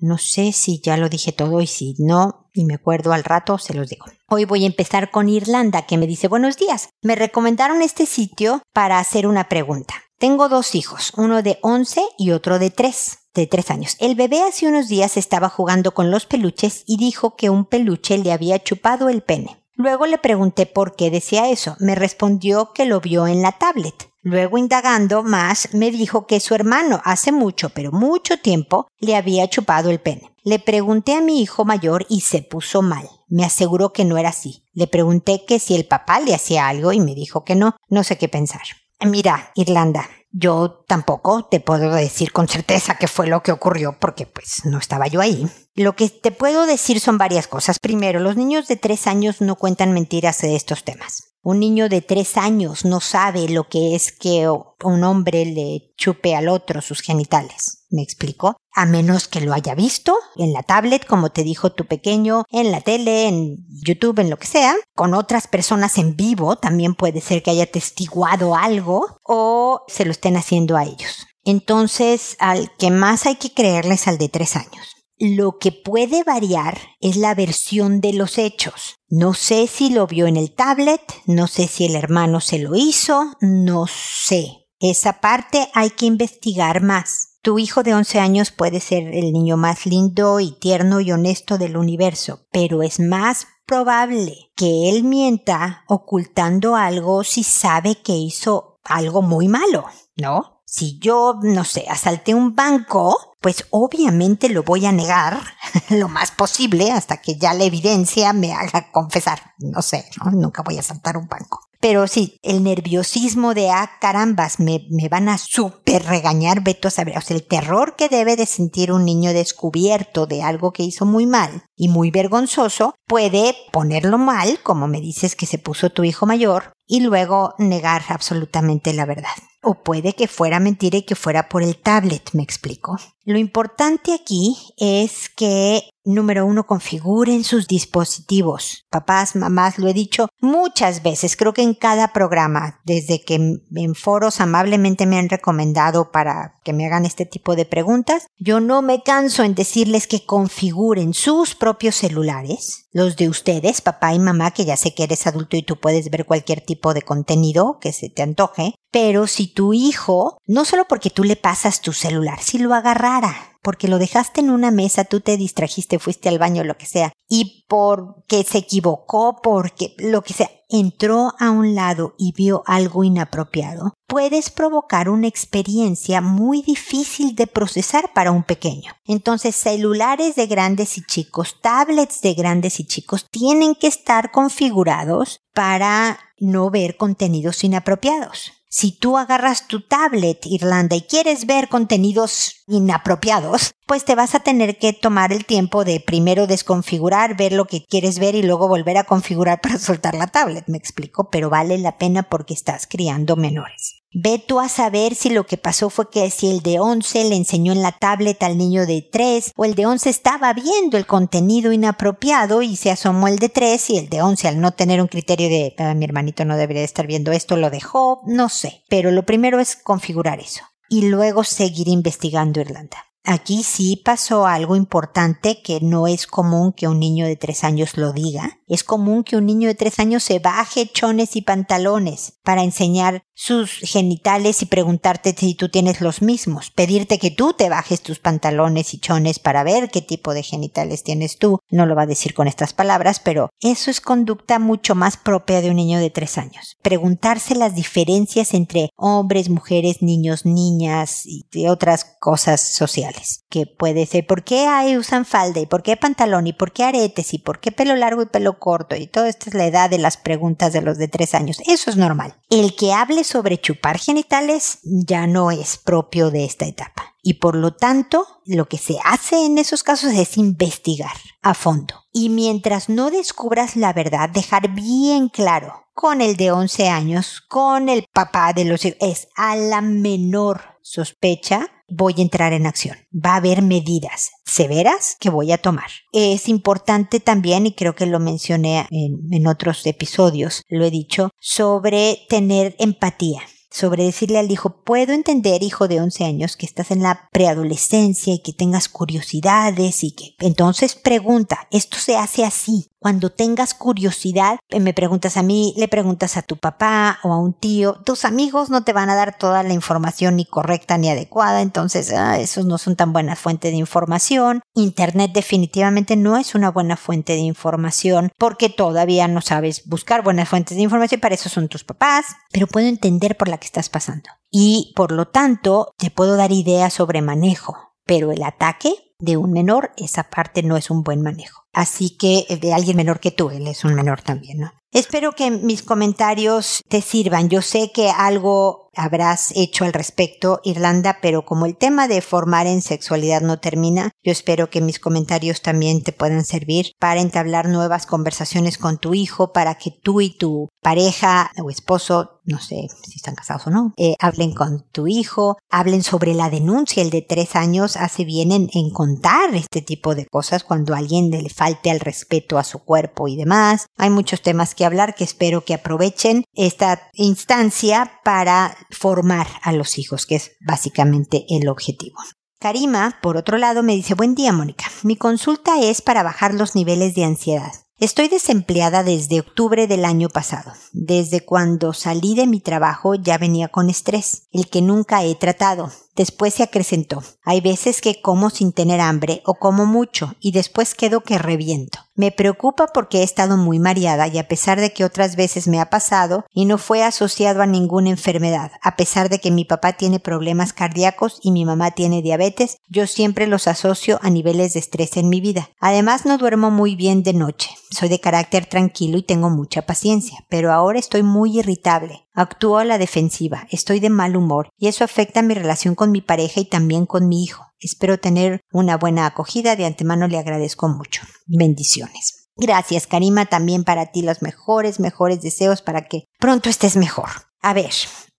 No 0.00 0.18
sé 0.18 0.52
si 0.52 0.80
ya 0.80 0.96
lo 0.96 1.08
dije 1.08 1.32
todo 1.32 1.60
y 1.60 1.66
si 1.66 1.96
no, 1.98 2.47
y 2.58 2.64
me 2.64 2.74
acuerdo 2.74 3.12
al 3.12 3.22
rato, 3.22 3.56
se 3.58 3.72
los 3.72 3.88
digo. 3.88 4.06
Hoy 4.28 4.44
voy 4.44 4.64
a 4.64 4.66
empezar 4.66 5.10
con 5.10 5.28
Irlanda, 5.28 5.86
que 5.86 5.96
me 5.96 6.08
dice 6.08 6.26
buenos 6.26 6.56
días. 6.56 6.88
Me 7.02 7.14
recomendaron 7.14 7.82
este 7.82 8.04
sitio 8.04 8.62
para 8.72 8.98
hacer 8.98 9.26
una 9.26 9.48
pregunta. 9.48 9.94
Tengo 10.18 10.48
dos 10.48 10.74
hijos, 10.74 11.12
uno 11.16 11.42
de 11.42 11.60
11 11.62 12.02
y 12.18 12.32
otro 12.32 12.58
de 12.58 12.70
3, 12.70 13.18
de 13.34 13.46
3 13.46 13.70
años. 13.70 13.96
El 14.00 14.16
bebé 14.16 14.42
hace 14.42 14.66
unos 14.66 14.88
días 14.88 15.16
estaba 15.16 15.48
jugando 15.48 15.94
con 15.94 16.10
los 16.10 16.26
peluches 16.26 16.82
y 16.86 16.96
dijo 16.96 17.36
que 17.36 17.48
un 17.48 17.64
peluche 17.64 18.18
le 18.18 18.32
había 18.32 18.62
chupado 18.62 19.08
el 19.08 19.22
pene. 19.22 19.62
Luego 19.76 20.06
le 20.06 20.18
pregunté 20.18 20.66
por 20.66 20.96
qué 20.96 21.12
decía 21.12 21.48
eso. 21.50 21.76
Me 21.78 21.94
respondió 21.94 22.72
que 22.72 22.84
lo 22.84 23.00
vio 23.00 23.28
en 23.28 23.40
la 23.40 23.52
tablet. 23.52 24.10
Luego, 24.22 24.58
indagando 24.58 25.22
más, 25.22 25.72
me 25.72 25.92
dijo 25.92 26.26
que 26.26 26.40
su 26.40 26.56
hermano 26.56 27.00
hace 27.04 27.30
mucho, 27.30 27.70
pero 27.70 27.92
mucho 27.92 28.40
tiempo, 28.40 28.88
le 28.98 29.14
había 29.14 29.48
chupado 29.48 29.90
el 29.90 30.00
pene. 30.00 30.32
Le 30.48 30.58
pregunté 30.58 31.12
a 31.12 31.20
mi 31.20 31.42
hijo 31.42 31.66
mayor 31.66 32.06
y 32.08 32.22
se 32.22 32.40
puso 32.40 32.80
mal. 32.80 33.06
Me 33.28 33.44
aseguró 33.44 33.92
que 33.92 34.06
no 34.06 34.16
era 34.16 34.30
así. 34.30 34.64
Le 34.72 34.86
pregunté 34.86 35.44
que 35.46 35.58
si 35.58 35.74
el 35.74 35.84
papá 35.84 36.20
le 36.20 36.34
hacía 36.34 36.68
algo 36.68 36.90
y 36.92 37.00
me 37.00 37.14
dijo 37.14 37.44
que 37.44 37.54
no. 37.54 37.76
No 37.90 38.02
sé 38.02 38.16
qué 38.16 38.30
pensar. 38.30 38.62
Mira, 38.98 39.52
Irlanda, 39.56 40.08
yo 40.30 40.86
tampoco 40.88 41.44
te 41.44 41.60
puedo 41.60 41.92
decir 41.92 42.32
con 42.32 42.48
certeza 42.48 42.96
qué 42.96 43.08
fue 43.08 43.26
lo 43.26 43.42
que 43.42 43.52
ocurrió 43.52 43.98
porque 44.00 44.24
pues 44.24 44.64
no 44.64 44.78
estaba 44.78 45.06
yo 45.06 45.20
ahí. 45.20 45.46
Lo 45.74 45.94
que 45.96 46.08
te 46.08 46.30
puedo 46.30 46.64
decir 46.64 46.98
son 46.98 47.18
varias 47.18 47.46
cosas. 47.46 47.78
Primero, 47.78 48.18
los 48.18 48.36
niños 48.36 48.68
de 48.68 48.76
tres 48.76 49.06
años 49.06 49.42
no 49.42 49.56
cuentan 49.56 49.92
mentiras 49.92 50.40
de 50.40 50.56
estos 50.56 50.82
temas. 50.82 51.24
Un 51.48 51.60
niño 51.60 51.88
de 51.88 52.02
tres 52.02 52.36
años 52.36 52.84
no 52.84 53.00
sabe 53.00 53.48
lo 53.48 53.70
que 53.70 53.94
es 53.94 54.12
que 54.12 54.50
un 54.50 55.02
hombre 55.02 55.46
le 55.46 55.94
chupe 55.96 56.36
al 56.36 56.46
otro 56.46 56.82
sus 56.82 57.00
genitales. 57.00 57.86
¿Me 57.88 58.02
explico? 58.02 58.58
A 58.74 58.84
menos 58.84 59.28
que 59.28 59.40
lo 59.40 59.54
haya 59.54 59.74
visto 59.74 60.14
en 60.36 60.52
la 60.52 60.62
tablet, 60.62 61.06
como 61.06 61.30
te 61.30 61.44
dijo 61.44 61.72
tu 61.72 61.86
pequeño, 61.86 62.44
en 62.50 62.70
la 62.70 62.82
tele, 62.82 63.28
en 63.28 63.64
YouTube, 63.82 64.18
en 64.18 64.28
lo 64.28 64.36
que 64.36 64.46
sea, 64.46 64.76
con 64.94 65.14
otras 65.14 65.46
personas 65.46 65.96
en 65.96 66.16
vivo, 66.16 66.56
también 66.56 66.94
puede 66.94 67.22
ser 67.22 67.42
que 67.42 67.52
haya 67.52 67.64
testiguado 67.64 68.54
algo 68.54 69.18
o 69.24 69.84
se 69.88 70.04
lo 70.04 70.10
estén 70.10 70.36
haciendo 70.36 70.76
a 70.76 70.84
ellos. 70.84 71.28
Entonces, 71.44 72.36
al 72.40 72.76
que 72.76 72.90
más 72.90 73.24
hay 73.24 73.36
que 73.36 73.54
creerles 73.54 74.06
al 74.06 74.18
de 74.18 74.28
tres 74.28 74.54
años. 74.54 74.97
Lo 75.18 75.58
que 75.58 75.72
puede 75.72 76.22
variar 76.22 76.78
es 77.00 77.16
la 77.16 77.34
versión 77.34 78.00
de 78.00 78.12
los 78.12 78.38
hechos. 78.38 78.96
No 79.08 79.34
sé 79.34 79.66
si 79.66 79.90
lo 79.90 80.06
vio 80.06 80.26
en 80.26 80.36
el 80.36 80.54
tablet, 80.54 81.02
no 81.26 81.48
sé 81.48 81.66
si 81.66 81.86
el 81.86 81.96
hermano 81.96 82.40
se 82.40 82.58
lo 82.58 82.76
hizo, 82.76 83.32
no 83.40 83.86
sé. 83.88 84.68
Esa 84.80 85.20
parte 85.20 85.70
hay 85.74 85.90
que 85.90 86.06
investigar 86.06 86.82
más. 86.82 87.38
Tu 87.42 87.58
hijo 87.58 87.82
de 87.82 87.94
11 87.94 88.20
años 88.20 88.52
puede 88.52 88.78
ser 88.78 89.08
el 89.14 89.32
niño 89.32 89.56
más 89.56 89.86
lindo 89.86 90.38
y 90.38 90.52
tierno 90.52 91.00
y 91.00 91.10
honesto 91.10 91.58
del 91.58 91.76
universo, 91.76 92.46
pero 92.52 92.82
es 92.82 93.00
más 93.00 93.46
probable 93.66 94.52
que 94.54 94.88
él 94.88 95.02
mienta 95.02 95.84
ocultando 95.88 96.76
algo 96.76 97.24
si 97.24 97.42
sabe 97.42 97.96
que 97.96 98.12
hizo 98.12 98.78
algo 98.84 99.22
muy 99.22 99.48
malo, 99.48 99.84
¿no? 100.16 100.57
Si 100.70 100.98
yo, 100.98 101.40
no 101.42 101.64
sé, 101.64 101.86
asalté 101.88 102.34
un 102.34 102.54
banco, 102.54 103.36
pues 103.40 103.64
obviamente 103.70 104.50
lo 104.50 104.64
voy 104.64 104.84
a 104.84 104.92
negar 104.92 105.40
lo 105.88 106.10
más 106.10 106.30
posible 106.30 106.90
hasta 106.90 107.22
que 107.22 107.38
ya 107.38 107.54
la 107.54 107.64
evidencia 107.64 108.34
me 108.34 108.52
haga 108.52 108.92
confesar. 108.92 109.54
No 109.56 109.80
sé, 109.80 110.04
nunca 110.30 110.62
voy 110.62 110.76
a 110.76 110.82
saltar 110.82 111.16
un 111.16 111.26
banco. 111.26 111.60
Pero 111.80 112.06
sí, 112.06 112.38
el 112.42 112.62
nerviosismo 112.62 113.54
de, 113.54 113.70
ah, 113.70 113.92
carambas, 113.98 114.60
me, 114.60 114.86
me 114.90 115.08
van 115.08 115.30
a 115.30 115.38
súper 115.38 116.04
regañar, 116.04 116.62
veto 116.62 116.88
a 116.88 116.90
saber. 116.90 117.16
O 117.16 117.22
sea, 117.22 117.34
el 117.34 117.46
terror 117.46 117.96
que 117.96 118.10
debe 118.10 118.36
de 118.36 118.44
sentir 118.44 118.92
un 118.92 119.06
niño 119.06 119.32
descubierto 119.32 120.26
de 120.26 120.42
algo 120.42 120.72
que 120.72 120.82
hizo 120.82 121.06
muy 121.06 121.24
mal 121.24 121.67
y 121.78 121.88
muy 121.88 122.10
vergonzoso, 122.10 122.94
puede 123.06 123.54
ponerlo 123.72 124.18
mal, 124.18 124.58
como 124.62 124.88
me 124.88 125.00
dices 125.00 125.36
que 125.36 125.46
se 125.46 125.58
puso 125.58 125.90
tu 125.90 126.04
hijo 126.04 126.26
mayor, 126.26 126.72
y 126.86 127.00
luego 127.00 127.54
negar 127.58 128.02
absolutamente 128.08 128.92
la 128.92 129.06
verdad. 129.06 129.36
O 129.62 129.82
puede 129.82 130.14
que 130.14 130.28
fuera 130.28 130.60
mentira 130.60 130.98
y 130.98 131.02
que 131.02 131.14
fuera 131.14 131.48
por 131.48 131.62
el 131.62 131.76
tablet, 131.76 132.30
me 132.32 132.42
explico. 132.42 132.98
Lo 133.24 133.38
importante 133.38 134.14
aquí 134.14 134.56
es 134.76 135.28
que 135.28 135.90
Número 136.08 136.46
uno, 136.46 136.66
configuren 136.66 137.44
sus 137.44 137.68
dispositivos. 137.68 138.86
Papás, 138.88 139.36
mamás, 139.36 139.78
lo 139.78 139.88
he 139.88 139.92
dicho 139.92 140.30
muchas 140.40 141.02
veces, 141.02 141.36
creo 141.36 141.52
que 141.52 141.60
en 141.60 141.74
cada 141.74 142.14
programa, 142.14 142.80
desde 142.86 143.22
que 143.22 143.34
en 143.34 143.94
foros 143.94 144.40
amablemente 144.40 145.04
me 145.04 145.18
han 145.18 145.28
recomendado 145.28 146.10
para 146.10 146.60
que 146.64 146.72
me 146.72 146.86
hagan 146.86 147.04
este 147.04 147.26
tipo 147.26 147.56
de 147.56 147.66
preguntas, 147.66 148.26
yo 148.38 148.58
no 148.58 148.80
me 148.80 149.02
canso 149.02 149.44
en 149.44 149.54
decirles 149.54 150.06
que 150.06 150.24
configuren 150.24 151.12
sus 151.12 151.54
celulares, 151.92 152.88
los 152.92 153.16
de 153.16 153.28
ustedes, 153.28 153.80
papá 153.80 154.14
y 154.14 154.18
mamá, 154.18 154.50
que 154.50 154.64
ya 154.64 154.76
sé 154.76 154.94
que 154.94 155.04
eres 155.04 155.26
adulto 155.26 155.56
y 155.56 155.62
tú 155.62 155.76
puedes 155.76 156.10
ver 156.10 156.26
cualquier 156.26 156.60
tipo 156.60 156.94
de 156.94 157.02
contenido 157.02 157.78
que 157.80 157.92
se 157.92 158.08
te 158.08 158.22
antoje, 158.22 158.74
pero 158.90 159.26
si 159.26 159.46
tu 159.46 159.72
hijo, 159.72 160.38
no 160.46 160.64
solo 160.64 160.86
porque 160.88 161.10
tú 161.10 161.24
le 161.24 161.36
pasas 161.36 161.80
tu 161.80 161.92
celular, 161.92 162.40
si 162.42 162.58
lo 162.58 162.74
agarrara, 162.74 163.58
porque 163.62 163.88
lo 163.88 163.98
dejaste 163.98 164.40
en 164.40 164.50
una 164.50 164.70
mesa, 164.70 165.04
tú 165.04 165.20
te 165.20 165.36
distrajiste, 165.36 165.98
fuiste 165.98 166.28
al 166.28 166.38
baño, 166.38 166.64
lo 166.64 166.76
que 166.76 166.86
sea, 166.86 167.12
y 167.28 167.64
porque 167.68 168.44
se 168.44 168.58
equivocó, 168.58 169.40
porque 169.42 169.94
lo 169.98 170.22
que 170.22 170.34
sea, 170.34 170.50
entró 170.68 171.34
a 171.38 171.50
un 171.50 171.74
lado 171.74 172.14
y 172.18 172.32
vio 172.32 172.62
algo 172.66 173.04
inapropiado, 173.04 173.94
puedes 174.06 174.50
provocar 174.50 175.08
una 175.08 175.26
experiencia 175.26 176.20
muy 176.20 176.62
difícil 176.62 177.34
de 177.34 177.46
procesar 177.46 178.12
para 178.12 178.32
un 178.32 178.42
pequeño. 178.42 178.92
Entonces, 179.06 179.56
celulares 179.56 180.34
de 180.34 180.46
grandes 180.46 180.98
y 180.98 181.02
chicos, 181.04 181.56
tablets 181.60 182.20
de 182.20 182.34
grandes 182.34 182.80
y 182.80 182.84
chicos 182.84 183.26
tienen 183.30 183.74
que 183.74 183.86
estar 183.86 184.30
configurados 184.30 185.40
para 185.54 186.18
no 186.38 186.70
ver 186.70 186.96
contenidos 186.96 187.64
inapropiados. 187.64 188.52
Si 188.70 188.92
tú 188.92 189.16
agarras 189.16 189.66
tu 189.66 189.80
tablet, 189.80 190.44
Irlanda, 190.44 190.94
y 190.94 191.02
quieres 191.02 191.46
ver 191.46 191.68
contenidos 191.68 192.64
inapropiados, 192.66 193.72
pues 193.88 194.04
te 194.04 194.14
vas 194.14 194.36
a 194.36 194.40
tener 194.40 194.78
que 194.78 194.92
tomar 194.92 195.32
el 195.32 195.46
tiempo 195.46 195.84
de 195.84 195.98
primero 195.98 196.46
desconfigurar, 196.46 197.36
ver 197.36 197.52
lo 197.52 197.64
que 197.64 197.84
quieres 197.84 198.18
ver 198.18 198.34
y 198.34 198.42
luego 198.42 198.68
volver 198.68 198.98
a 198.98 199.04
configurar 199.04 199.60
para 199.62 199.78
soltar 199.78 200.14
la 200.14 200.28
tablet, 200.28 200.64
me 200.68 200.78
explico, 200.78 201.30
pero 201.30 201.50
vale 201.50 201.78
la 201.78 201.98
pena 201.98 202.22
porque 202.22 202.54
estás 202.54 202.86
criando 202.86 203.34
menores. 203.34 203.96
Ve 204.12 204.42
tú 204.46 204.58
a 204.60 204.68
saber 204.68 205.14
si 205.14 205.30
lo 205.30 205.44
que 205.44 205.58
pasó 205.58 205.90
fue 205.90 206.08
que 206.10 206.30
si 206.30 206.50
el 206.50 206.60
de 206.60 206.80
11 206.80 207.24
le 207.24 207.36
enseñó 207.36 207.72
en 207.72 207.82
la 207.82 207.92
tablet 207.92 208.42
al 208.42 208.56
niño 208.56 208.86
de 208.86 209.02
3 209.02 209.52
o 209.54 209.64
el 209.64 209.74
de 209.74 209.86
11 209.86 210.08
estaba 210.08 210.52
viendo 210.54 210.96
el 210.96 211.06
contenido 211.06 211.72
inapropiado 211.72 212.62
y 212.62 212.76
se 212.76 212.90
asomó 212.90 213.28
el 213.28 213.38
de 213.38 213.48
3 213.48 213.90
y 213.90 213.98
el 213.98 214.08
de 214.08 214.22
11 214.22 214.48
al 214.48 214.60
no 214.60 214.72
tener 214.72 215.02
un 215.02 215.08
criterio 215.08 215.48
de 215.48 215.74
ah, 215.78 215.94
mi 215.94 216.04
hermanito 216.04 216.44
no 216.44 216.56
debería 216.56 216.84
estar 216.84 217.06
viendo 217.06 217.32
esto 217.32 217.56
lo 217.56 217.68
dejó, 217.70 218.22
no 218.26 218.48
sé. 218.48 218.82
Pero 218.88 219.10
lo 219.10 219.24
primero 219.24 219.60
es 219.60 219.76
configurar 219.76 220.40
eso 220.40 220.62
y 220.88 221.08
luego 221.08 221.44
seguir 221.44 221.88
investigando 221.88 222.60
Irlanda. 222.60 223.07
Aquí 223.30 223.62
sí 223.62 224.00
pasó 224.02 224.46
algo 224.46 224.74
importante 224.74 225.60
que 225.60 225.80
no 225.82 226.06
es 226.06 226.26
común 226.26 226.72
que 226.72 226.88
un 226.88 226.98
niño 226.98 227.26
de 227.26 227.36
tres 227.36 227.62
años 227.62 227.98
lo 227.98 228.14
diga. 228.14 228.57
Es 228.68 228.84
común 228.84 229.24
que 229.24 229.36
un 229.36 229.46
niño 229.46 229.68
de 229.68 229.74
tres 229.74 229.98
años 229.98 230.22
se 230.22 230.38
baje 230.38 230.86
chones 230.86 231.36
y 231.36 231.42
pantalones 231.42 232.38
para 232.42 232.62
enseñar 232.62 233.22
sus 233.34 233.70
genitales 233.70 234.62
y 234.62 234.66
preguntarte 234.66 235.34
si 235.36 235.54
tú 235.54 235.68
tienes 235.70 236.00
los 236.00 236.22
mismos. 236.22 236.70
Pedirte 236.70 237.18
que 237.18 237.30
tú 237.30 237.54
te 237.54 237.68
bajes 237.68 238.02
tus 238.02 238.18
pantalones 238.18 238.92
y 238.92 238.98
chones 238.98 239.38
para 239.38 239.64
ver 239.64 239.90
qué 239.90 240.02
tipo 240.02 240.34
de 240.34 240.42
genitales 240.42 241.02
tienes 241.02 241.38
tú. 241.38 241.60
No 241.70 241.86
lo 241.86 241.94
va 241.94 242.02
a 242.02 242.06
decir 242.06 242.34
con 242.34 242.48
estas 242.48 242.74
palabras, 242.74 243.20
pero 243.20 243.50
eso 243.60 243.90
es 243.90 244.00
conducta 244.00 244.58
mucho 244.58 244.94
más 244.94 245.16
propia 245.16 245.60
de 245.60 245.70
un 245.70 245.76
niño 245.76 245.98
de 245.98 246.10
tres 246.10 246.36
años. 246.36 246.76
Preguntarse 246.82 247.54
las 247.54 247.74
diferencias 247.74 248.52
entre 248.54 248.90
hombres, 248.96 249.48
mujeres, 249.48 250.02
niños, 250.02 250.44
niñas 250.44 251.22
y 251.24 251.66
otras 251.68 252.16
cosas 252.20 252.60
sociales 252.60 253.44
que 253.48 253.66
puede 253.66 254.04
ser 254.06 254.26
por 254.26 254.44
qué 254.44 254.66
hay, 254.66 254.96
usan 254.96 255.24
falda 255.24 255.60
y 255.60 255.66
por 255.66 255.82
qué 255.82 255.96
pantalón 255.96 256.46
y 256.46 256.52
por 256.52 256.72
qué 256.72 256.84
aretes 256.84 257.32
y 257.32 257.38
por 257.38 257.60
qué 257.60 257.72
pelo 257.72 257.96
largo 257.96 258.22
y 258.22 258.26
pelo 258.26 258.57
corto 258.58 258.96
y 258.96 259.06
todo 259.06 259.26
esto 259.26 259.48
es 259.48 259.54
la 259.54 259.66
edad 259.66 259.90
de 259.90 259.98
las 259.98 260.16
preguntas 260.16 260.72
de 260.72 260.82
los 260.82 260.98
de 260.98 261.08
tres 261.08 261.34
años. 261.34 261.60
Eso 261.66 261.90
es 261.90 261.96
normal. 261.96 262.34
El 262.50 262.74
que 262.76 262.92
hable 262.92 263.24
sobre 263.24 263.60
chupar 263.60 263.98
genitales 263.98 264.78
ya 264.82 265.26
no 265.26 265.50
es 265.50 265.78
propio 265.78 266.30
de 266.30 266.44
esta 266.44 266.66
etapa. 266.66 267.14
Y 267.22 267.34
por 267.34 267.56
lo 267.56 267.74
tanto, 267.74 268.26
lo 268.46 268.68
que 268.68 268.78
se 268.78 268.96
hace 269.04 269.44
en 269.44 269.58
esos 269.58 269.82
casos 269.82 270.12
es 270.12 270.38
investigar 270.38 271.16
a 271.42 271.54
fondo. 271.54 271.94
Y 272.12 272.30
mientras 272.30 272.88
no 272.88 273.10
descubras 273.10 273.76
la 273.76 273.92
verdad, 273.92 274.30
dejar 274.30 274.70
bien 274.70 275.28
claro 275.28 275.88
con 275.94 276.20
el 276.20 276.36
de 276.36 276.52
11 276.52 276.88
años, 276.88 277.40
con 277.48 277.88
el 277.88 278.06
papá 278.12 278.52
de 278.52 278.64
los 278.64 278.84
hijos, 278.84 278.98
es 279.00 279.28
a 279.34 279.56
la 279.56 279.80
menor 279.80 280.78
sospecha, 280.80 281.66
voy 281.88 282.14
a 282.18 282.22
entrar 282.22 282.52
en 282.52 282.66
acción. 282.66 282.96
Va 283.14 283.34
a 283.34 283.36
haber 283.36 283.62
medidas 283.62 284.30
severas 284.44 285.16
que 285.18 285.30
voy 285.30 285.52
a 285.52 285.58
tomar. 285.58 285.90
Es 286.12 286.48
importante 286.48 287.20
también, 287.20 287.66
y 287.66 287.74
creo 287.74 287.94
que 287.94 288.06
lo 288.06 288.20
mencioné 288.20 288.86
en, 288.90 289.46
otros 289.46 289.86
episodios, 289.86 290.62
lo 290.68 290.84
he 290.84 290.90
dicho, 290.90 291.30
sobre 291.38 292.26
tener 292.28 292.76
empatía 292.78 293.40
sobre 293.70 294.04
decirle 294.04 294.38
al 294.38 294.50
hijo, 294.50 294.82
puedo 294.82 295.12
entender, 295.12 295.62
hijo 295.62 295.88
de 295.88 296.00
11 296.00 296.24
años, 296.24 296.56
que 296.56 296.66
estás 296.66 296.90
en 296.90 297.02
la 297.02 297.28
preadolescencia 297.30 298.32
y 298.32 298.40
que 298.40 298.52
tengas 298.52 298.88
curiosidades 298.88 300.02
y 300.02 300.12
que 300.12 300.34
entonces 300.40 300.94
pregunta, 300.94 301.68
esto 301.70 301.98
se 301.98 302.16
hace 302.16 302.44
así, 302.44 302.90
cuando 302.98 303.30
tengas 303.30 303.74
curiosidad, 303.74 304.58
eh, 304.68 304.80
me 304.80 304.94
preguntas 304.94 305.36
a 305.36 305.42
mí, 305.42 305.74
le 305.76 305.88
preguntas 305.88 306.36
a 306.36 306.42
tu 306.42 306.56
papá 306.56 307.18
o 307.22 307.32
a 307.32 307.38
un 307.38 307.52
tío, 307.52 308.00
tus 308.04 308.24
amigos 308.24 308.70
no 308.70 308.84
te 308.84 308.92
van 308.92 309.10
a 309.10 309.14
dar 309.14 309.36
toda 309.38 309.62
la 309.62 309.72
información 309.72 310.36
ni 310.36 310.44
correcta 310.44 310.98
ni 310.98 311.08
adecuada, 311.08 311.62
entonces 311.62 312.12
ah, 312.12 312.38
esos 312.38 312.66
no 312.66 312.78
son 312.78 312.96
tan 312.96 313.12
buena 313.12 313.36
fuente 313.36 313.70
de 313.70 313.76
información. 313.76 314.62
Internet 314.74 315.32
definitivamente 315.32 316.16
no 316.16 316.36
es 316.36 316.54
una 316.54 316.70
buena 316.70 316.96
fuente 316.96 317.34
de 317.34 317.40
información 317.40 318.30
porque 318.38 318.68
todavía 318.68 319.28
no 319.28 319.40
sabes 319.40 319.86
buscar 319.86 320.22
buenas 320.22 320.48
fuentes 320.48 320.76
de 320.76 320.82
información, 320.82 321.20
para 321.20 321.34
eso 321.34 321.48
son 321.48 321.68
tus 321.68 321.84
papás, 321.84 322.26
pero 322.52 322.66
puedo 322.66 322.86
entender 322.86 323.36
por 323.36 323.48
la 323.48 323.58
que 323.58 323.66
estás 323.66 323.88
pasando. 323.88 324.28
Y 324.50 324.92
por 324.96 325.12
lo 325.12 325.26
tanto, 325.28 325.92
te 325.98 326.10
puedo 326.10 326.36
dar 326.36 326.52
ideas 326.52 326.92
sobre 326.92 327.22
manejo, 327.22 327.76
pero 328.06 328.32
el 328.32 328.42
ataque 328.42 328.94
de 329.18 329.36
un 329.36 329.52
menor, 329.52 329.92
esa 329.96 330.24
parte 330.24 330.62
no 330.62 330.76
es 330.76 330.90
un 330.90 331.02
buen 331.02 331.22
manejo. 331.22 331.57
Así 331.72 332.16
que 332.16 332.46
eh, 332.48 332.56
de 332.56 332.72
alguien 332.72 332.96
menor 332.96 333.20
que 333.20 333.30
tú, 333.30 333.50
él 333.50 333.66
es 333.66 333.84
un 333.84 333.94
menor 333.94 334.22
también, 334.22 334.58
¿no? 334.58 334.72
Espero 334.92 335.32
que 335.32 335.50
mis 335.50 335.82
comentarios 335.82 336.82
te 336.88 337.02
sirvan. 337.02 337.50
Yo 337.50 337.60
sé 337.60 337.92
que 337.92 338.10
algo 338.10 338.88
habrás 338.98 339.52
hecho 339.54 339.84
al 339.84 339.92
respecto, 339.92 340.60
Irlanda, 340.64 341.18
pero 341.22 341.44
como 341.44 341.66
el 341.66 341.76
tema 341.76 342.08
de 342.08 342.20
formar 342.20 342.66
en 342.66 342.82
sexualidad 342.82 343.42
no 343.42 343.60
termina, 343.60 344.10
yo 344.24 344.32
espero 344.32 344.70
que 344.70 344.80
mis 344.80 344.98
comentarios 344.98 345.62
también 345.62 346.02
te 346.02 346.12
puedan 346.12 346.44
servir 346.44 346.92
para 346.98 347.20
entablar 347.20 347.68
nuevas 347.68 348.06
conversaciones 348.06 348.76
con 348.76 348.98
tu 348.98 349.14
hijo, 349.14 349.52
para 349.52 349.76
que 349.76 349.92
tú 349.92 350.20
y 350.20 350.36
tu 350.36 350.68
pareja 350.82 351.52
o 351.62 351.70
esposo, 351.70 352.40
no 352.44 352.58
sé 352.58 352.88
si 353.04 353.16
están 353.16 353.36
casados 353.36 353.68
o 353.68 353.70
no, 353.70 353.92
eh, 353.96 354.14
hablen 354.18 354.52
con 354.52 354.84
tu 354.90 355.06
hijo, 355.06 355.58
hablen 355.70 356.02
sobre 356.02 356.34
la 356.34 356.50
denuncia. 356.50 357.02
El 357.02 357.10
de 357.10 357.22
tres 357.22 357.54
años 357.54 357.96
hace 357.96 358.24
bien 358.24 358.50
en, 358.52 358.90
contar 358.90 359.54
este 359.54 359.82
tipo 359.82 360.14
de 360.14 360.26
cosas 360.26 360.64
cuando 360.64 360.94
alguien 360.94 361.30
le 361.30 361.50
falte 361.50 361.90
al 361.90 362.00
respeto 362.00 362.58
a 362.58 362.64
su 362.64 362.80
cuerpo 362.80 363.28
y 363.28 363.36
demás. 363.36 363.86
Hay 363.96 364.10
muchos 364.10 364.42
temas 364.42 364.74
que 364.78 364.84
hablar 364.84 365.16
que 365.16 365.24
espero 365.24 365.64
que 365.64 365.74
aprovechen 365.74 366.44
esta 366.54 367.10
instancia 367.14 368.12
para 368.22 368.76
formar 368.92 369.48
a 369.62 369.72
los 369.72 369.98
hijos, 369.98 370.24
que 370.24 370.36
es 370.36 370.52
básicamente 370.60 371.44
el 371.48 371.68
objetivo. 371.68 372.16
Karima, 372.60 373.18
por 373.20 373.36
otro 373.36 373.58
lado, 373.58 373.82
me 373.82 373.96
dice, 373.96 374.14
buen 374.14 374.36
día, 374.36 374.52
Mónica. 374.52 374.84
Mi 375.02 375.16
consulta 375.16 375.80
es 375.80 376.00
para 376.00 376.22
bajar 376.22 376.54
los 376.54 376.76
niveles 376.76 377.16
de 377.16 377.24
ansiedad. 377.24 377.72
Estoy 377.98 378.28
desempleada 378.28 379.02
desde 379.02 379.40
octubre 379.40 379.88
del 379.88 380.04
año 380.04 380.28
pasado. 380.28 380.72
Desde 380.92 381.44
cuando 381.44 381.92
salí 381.92 382.36
de 382.36 382.46
mi 382.46 382.60
trabajo 382.60 383.16
ya 383.16 383.36
venía 383.36 383.66
con 383.66 383.90
estrés, 383.90 384.46
el 384.52 384.68
que 384.68 384.80
nunca 384.80 385.24
he 385.24 385.34
tratado. 385.34 385.90
Después 386.18 386.54
se 386.54 386.64
acrecentó. 386.64 387.22
Hay 387.44 387.60
veces 387.60 388.00
que 388.00 388.20
como 388.20 388.50
sin 388.50 388.72
tener 388.72 389.00
hambre 389.00 389.40
o 389.46 389.54
como 389.54 389.86
mucho 389.86 390.34
y 390.40 390.50
después 390.50 390.96
quedo 390.96 391.20
que 391.20 391.38
reviento. 391.38 392.00
Me 392.16 392.32
preocupa 392.32 392.88
porque 392.88 393.20
he 393.20 393.22
estado 393.22 393.56
muy 393.56 393.78
mareada 393.78 394.26
y 394.26 394.38
a 394.38 394.48
pesar 394.48 394.80
de 394.80 394.92
que 394.92 395.04
otras 395.04 395.36
veces 395.36 395.68
me 395.68 395.78
ha 395.80 395.90
pasado 395.90 396.44
y 396.52 396.64
no 396.64 396.76
fue 396.76 397.04
asociado 397.04 397.62
a 397.62 397.66
ninguna 397.66 398.10
enfermedad, 398.10 398.72
a 398.82 398.96
pesar 398.96 399.28
de 399.28 399.38
que 399.38 399.52
mi 399.52 399.64
papá 399.64 399.92
tiene 399.92 400.18
problemas 400.18 400.72
cardíacos 400.72 401.38
y 401.40 401.52
mi 401.52 401.64
mamá 401.64 401.92
tiene 401.92 402.20
diabetes, 402.20 402.78
yo 402.88 403.06
siempre 403.06 403.46
los 403.46 403.68
asocio 403.68 404.18
a 404.20 404.30
niveles 404.30 404.72
de 404.72 404.80
estrés 404.80 405.16
en 405.16 405.28
mi 405.28 405.40
vida. 405.40 405.70
Además 405.78 406.26
no 406.26 406.38
duermo 406.38 406.72
muy 406.72 406.96
bien 406.96 407.22
de 407.22 407.34
noche. 407.34 407.70
Soy 407.90 408.08
de 408.08 408.18
carácter 408.18 408.66
tranquilo 408.66 409.16
y 409.18 409.22
tengo 409.22 409.48
mucha 409.48 409.82
paciencia, 409.82 410.44
pero 410.48 410.72
ahora 410.72 410.98
estoy 410.98 411.22
muy 411.22 411.60
irritable. 411.60 412.24
Actúo 412.34 412.78
a 412.78 412.84
la 412.84 412.98
defensiva, 412.98 413.66
estoy 413.70 413.98
de 414.00 414.10
mal 414.10 414.36
humor 414.36 414.70
y 414.76 414.88
eso 414.88 415.04
afecta 415.04 415.42
mi 415.42 415.54
relación 415.54 415.94
con 415.94 416.07
mi 416.10 416.20
pareja 416.20 416.60
y 416.60 416.64
también 416.64 417.06
con 417.06 417.28
mi 417.28 417.44
hijo. 417.44 417.64
Espero 417.80 418.18
tener 418.18 418.60
una 418.72 418.96
buena 418.96 419.26
acogida. 419.26 419.76
De 419.76 419.86
antemano 419.86 420.28
le 420.28 420.38
agradezco 420.38 420.88
mucho. 420.88 421.22
Bendiciones. 421.46 422.48
Gracias, 422.56 423.06
Karima, 423.06 423.46
también 423.46 423.84
para 423.84 424.06
ti 424.06 424.22
los 424.22 424.42
mejores, 424.42 424.98
mejores 424.98 425.40
deseos 425.42 425.80
para 425.80 426.06
que 426.08 426.24
pronto 426.40 426.68
estés 426.68 426.96
mejor. 426.96 427.28
A 427.60 427.72
ver, 427.72 427.92